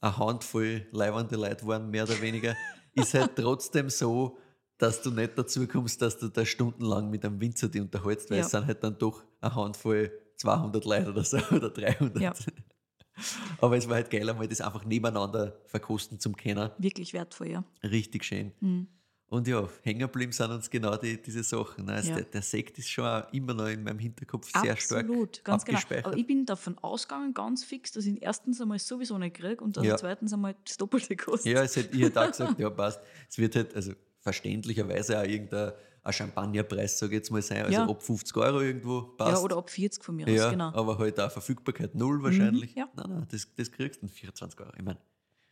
[0.00, 2.54] eine Handvoll leibende Leute waren, mehr oder weniger,
[2.94, 4.38] ist halt trotzdem so,
[4.78, 8.38] dass du nicht dazu kommst, dass du da stundenlang mit einem Winzer die unterhältst, weil
[8.38, 8.44] Ja.
[8.44, 12.20] es sind halt dann doch eine Handvoll 200 Leute oder so oder 300.
[12.22, 12.32] Ja.
[13.60, 16.70] Aber es war halt geil, einmal das einfach nebeneinander verkosten zum Kennen.
[16.78, 17.64] Wirklich wertvoll, ja.
[17.84, 18.52] Richtig schön.
[18.60, 18.88] Mhm.
[19.28, 21.88] Und ja, hängen geblieben sind uns genau die, diese Sachen.
[21.88, 22.16] Also Ja.
[22.16, 25.64] der, der Sekt ist schon auch immer noch in meinem Hinterkopf sehr stark Absolut, ganz
[25.64, 25.78] genau.
[25.78, 26.06] abgespeichert.
[26.06, 29.62] Aber ich bin davon ausgegangen, ganz fix, dass ich ihn erstens einmal sowieso nicht kriege
[29.64, 29.96] und dann Ja.
[29.96, 31.52] zweitens einmal das Doppelte kostet.
[31.52, 33.00] Ja, es hätte, ich hätte auch gesagt, ja, passt.
[33.28, 33.92] Es wird halt, also
[34.24, 35.72] verständlicherweise auch irgendein
[36.02, 37.62] ein Champagnerpreis, sage ich jetzt mal, sein.
[37.64, 37.88] Also Ja.
[37.88, 39.38] ab 50 Euro irgendwo passt.
[39.38, 40.70] Ja, oder ab 40 von mir Ja, aus, genau.
[40.74, 42.74] aber halt auch Verfügbarkeit null wahrscheinlich.
[42.74, 42.88] ja.
[42.94, 44.70] Nein, nein, das, das kriegst du in 24 Euro.
[44.76, 44.98] Ich meine,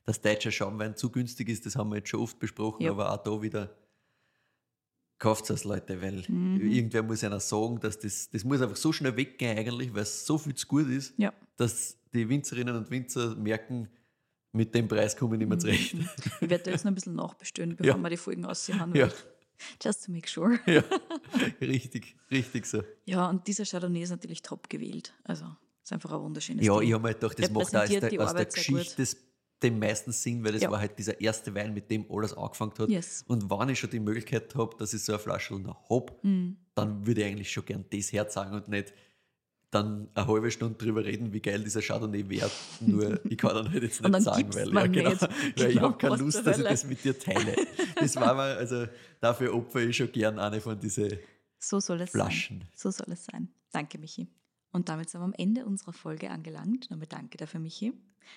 [0.05, 2.91] dass deutscher Schaumwein zu günstig ist, das haben wir jetzt schon oft besprochen, Ja.
[2.91, 3.71] aber auch da wieder
[5.19, 6.61] kauft es Leute, weil Mhm.
[6.61, 10.27] irgendwer muss einer sagen, dass das, das muss einfach so schnell weggehen eigentlich, weil es
[10.27, 11.33] so viel zu gut ist, Ja.
[11.57, 13.89] dass die Winzerinnen und Winzer merken,
[14.53, 15.95] mit dem Preis komme ich nicht mehr zurecht.
[15.95, 16.09] Mhm.
[16.41, 17.99] Ich werde jetzt noch ein bisschen nachbestellen, bevor Ja.
[18.03, 18.93] wir die Folgen aussehen.
[18.95, 19.09] Ja.
[19.83, 20.59] Just to make sure.
[20.67, 20.83] ja,
[21.61, 22.83] richtig, richtig so.
[23.05, 25.15] Ja, und dieser Chardonnay ist natürlich top gewählt.
[25.25, 25.45] Also,
[25.83, 26.89] ist einfach ein wunderschönes Ja, Ding.
[26.89, 28.47] ich habe mir gedacht, das macht auch aus der, aus der.
[28.47, 29.17] Geschichte des,
[29.63, 30.71] dem meisten Sinn, weil das Ja.
[30.71, 32.89] war halt dieser erste Wein, mit dem alles angefangen hat.
[32.89, 33.25] Yes.
[33.29, 36.57] Und wenn ich schon die Möglichkeit habe, dass ich so eine Flasche noch habe, Mhm.
[36.75, 38.93] dann würde ich eigentlich schon gern das herzagen und nicht
[39.73, 42.51] dann eine halbe Stunde drüber reden, wie geil dieser Chardonnay wäre.
[42.81, 45.23] Nur ich kann dann halt jetzt nicht sagen, weil, ja, genau, nicht.
[45.59, 47.57] weil ich habe keine Lust, dass ich das mit dir teile.
[47.97, 48.87] Das war mal, also
[49.21, 51.19] dafür opfer ich schon gern eine von diesen
[51.59, 52.61] So soll es Flaschen.
[52.61, 52.69] sein.
[52.77, 53.49] So soll es sein.
[53.73, 54.29] Danke, Michi.
[54.73, 56.91] Und damit sind wir am Ende unserer Folge angelangt.
[56.91, 57.93] Nochmal danke dafür, Michi.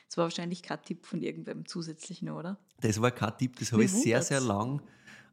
[0.09, 2.57] Es war wahrscheinlich kein Tipp von irgendwem zusätzlichen, oder?
[2.81, 4.81] Das war kein Tipp, das habe ich sehr, sehr lang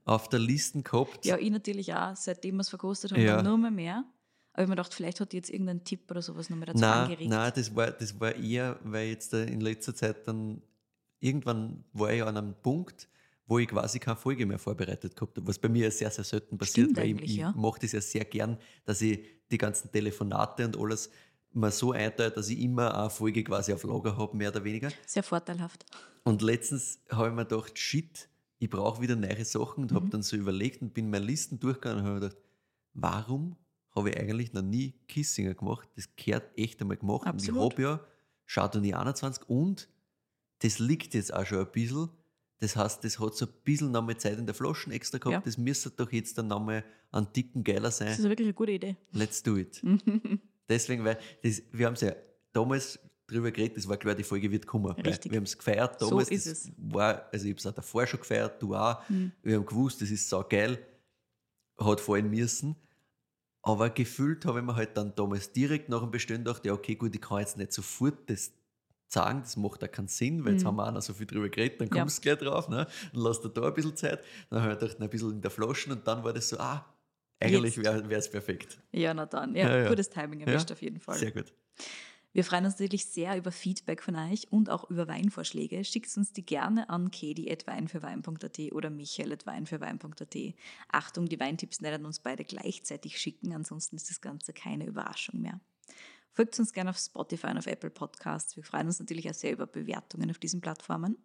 [0.04, 1.24] auf der Liste gehabt.
[1.24, 3.40] Ja, ich natürlich auch, seitdem wir es verkostet haben, Ja.
[3.42, 4.04] nur mehr mehr.
[4.52, 6.66] Aber ich habe mir gedacht, vielleicht hat die jetzt irgendeinen Tipp oder sowas noch mal
[6.66, 7.30] dazu Nein, angeregt.
[7.30, 10.62] nein das, war, das war eher, weil jetzt da in letzter Zeit dann
[11.20, 13.08] irgendwann war ich an einem Punkt,
[13.46, 16.58] wo ich quasi keine Folge mehr vorbereitet gehabt habe, was bei mir sehr, sehr selten
[16.58, 17.52] passiert, Stimmt weil ich, ich ja.
[17.56, 21.10] mache das ja sehr gern, dass ich die ganzen Telefonate und alles
[21.52, 24.90] mal so einteile, dass ich immer eine Folge quasi auf Lager habe, mehr oder weniger.
[25.06, 25.84] Sehr vorteilhaft.
[26.24, 28.28] Und letztens habe ich mir gedacht, shit,
[28.58, 30.10] ich brauche wieder neue Sachen und habe Mhm.
[30.10, 32.42] dann so überlegt und bin meine Listen durchgegangen und habe mir gedacht,
[32.94, 33.56] warum
[33.94, 35.88] habe ich eigentlich noch nie Kissinger gemacht?
[35.96, 37.26] Das gehört echt einmal gemacht.
[37.26, 37.60] Absolut.
[37.60, 38.06] Und ich habe ja
[38.46, 39.88] Chardonnay 21 und
[40.60, 42.08] das liegt jetzt auch schon ein bisschen.
[42.60, 45.34] Das heißt, das hat so ein bisschen nochmal Zeit in der Flasche extra gehabt.
[45.34, 45.40] Ja.
[45.44, 48.08] Das müsste doch jetzt dann nochmal ein dicken geiler Das sein.
[48.08, 48.96] ist wirklich eine gute Idee.
[49.10, 49.82] Let's do it.
[50.68, 52.14] Deswegen, weil das, wir haben es ja
[52.52, 54.92] damals drüber geredet, das war klar, die Folge wird kommen.
[54.92, 55.32] Richtig.
[55.32, 56.30] Wir haben es gefeiert So damals.
[56.30, 56.72] ist das es.
[56.76, 59.08] War, also ich habe es auch davor schon gefeiert, du auch.
[59.08, 59.32] Mhm.
[59.42, 60.78] Wir haben gewusst, das ist so geil,
[61.78, 62.76] hat fallen müssen.
[63.62, 66.96] Aber gefühlt habe ich mir halt dann damals direkt nach dem Bestellen gedacht, ja, okay,
[66.96, 68.52] gut, ich kann jetzt nicht sofort das
[69.08, 70.66] sagen, das macht auch keinen Sinn, weil jetzt Mhm.
[70.66, 71.90] haben wir auch noch so viel drüber geredet, dann Ja.
[71.90, 72.86] kommst du gleich drauf, ne?
[73.12, 74.24] dann lass dir da ein bisschen Zeit.
[74.50, 76.86] Dann habe ich gedacht, ein bisschen in der Flasche und dann war das so, ah,
[77.40, 78.80] eigentlich wäre es perfekt.
[78.92, 79.54] Ja, na dann.
[79.54, 79.88] Ja, Ja, ja.
[79.88, 81.18] gutes Timing erwischt Ja, auf jeden Fall.
[81.18, 81.52] Sehr gut.
[82.34, 85.84] Wir freuen uns natürlich sehr über Feedback von euch und auch über Weinvorschläge.
[85.84, 90.36] Schickt uns die gerne an kedi.weinfürwein.at oder michael.weinfürwein.at.
[90.88, 95.60] Achtung, die Weintipps werden uns beide gleichzeitig schicken, ansonsten ist das Ganze keine Überraschung mehr.
[96.34, 98.56] Folgt uns gerne auf Spotify und auf Apple Podcasts.
[98.56, 101.18] Wir freuen uns natürlich auch sehr über Bewertungen auf diesen Plattformen.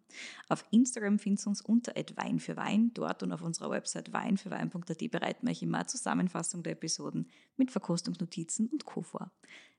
[0.50, 2.90] Auf Instagram findet ihr uns unter Wein.
[2.92, 7.70] Dort und auf unserer Website weinfürwein.at bereiten wir euch immer eine Zusammenfassung der Episoden mit
[7.70, 9.00] Verkostungsnotizen und Co.
[9.00, 9.30] vor.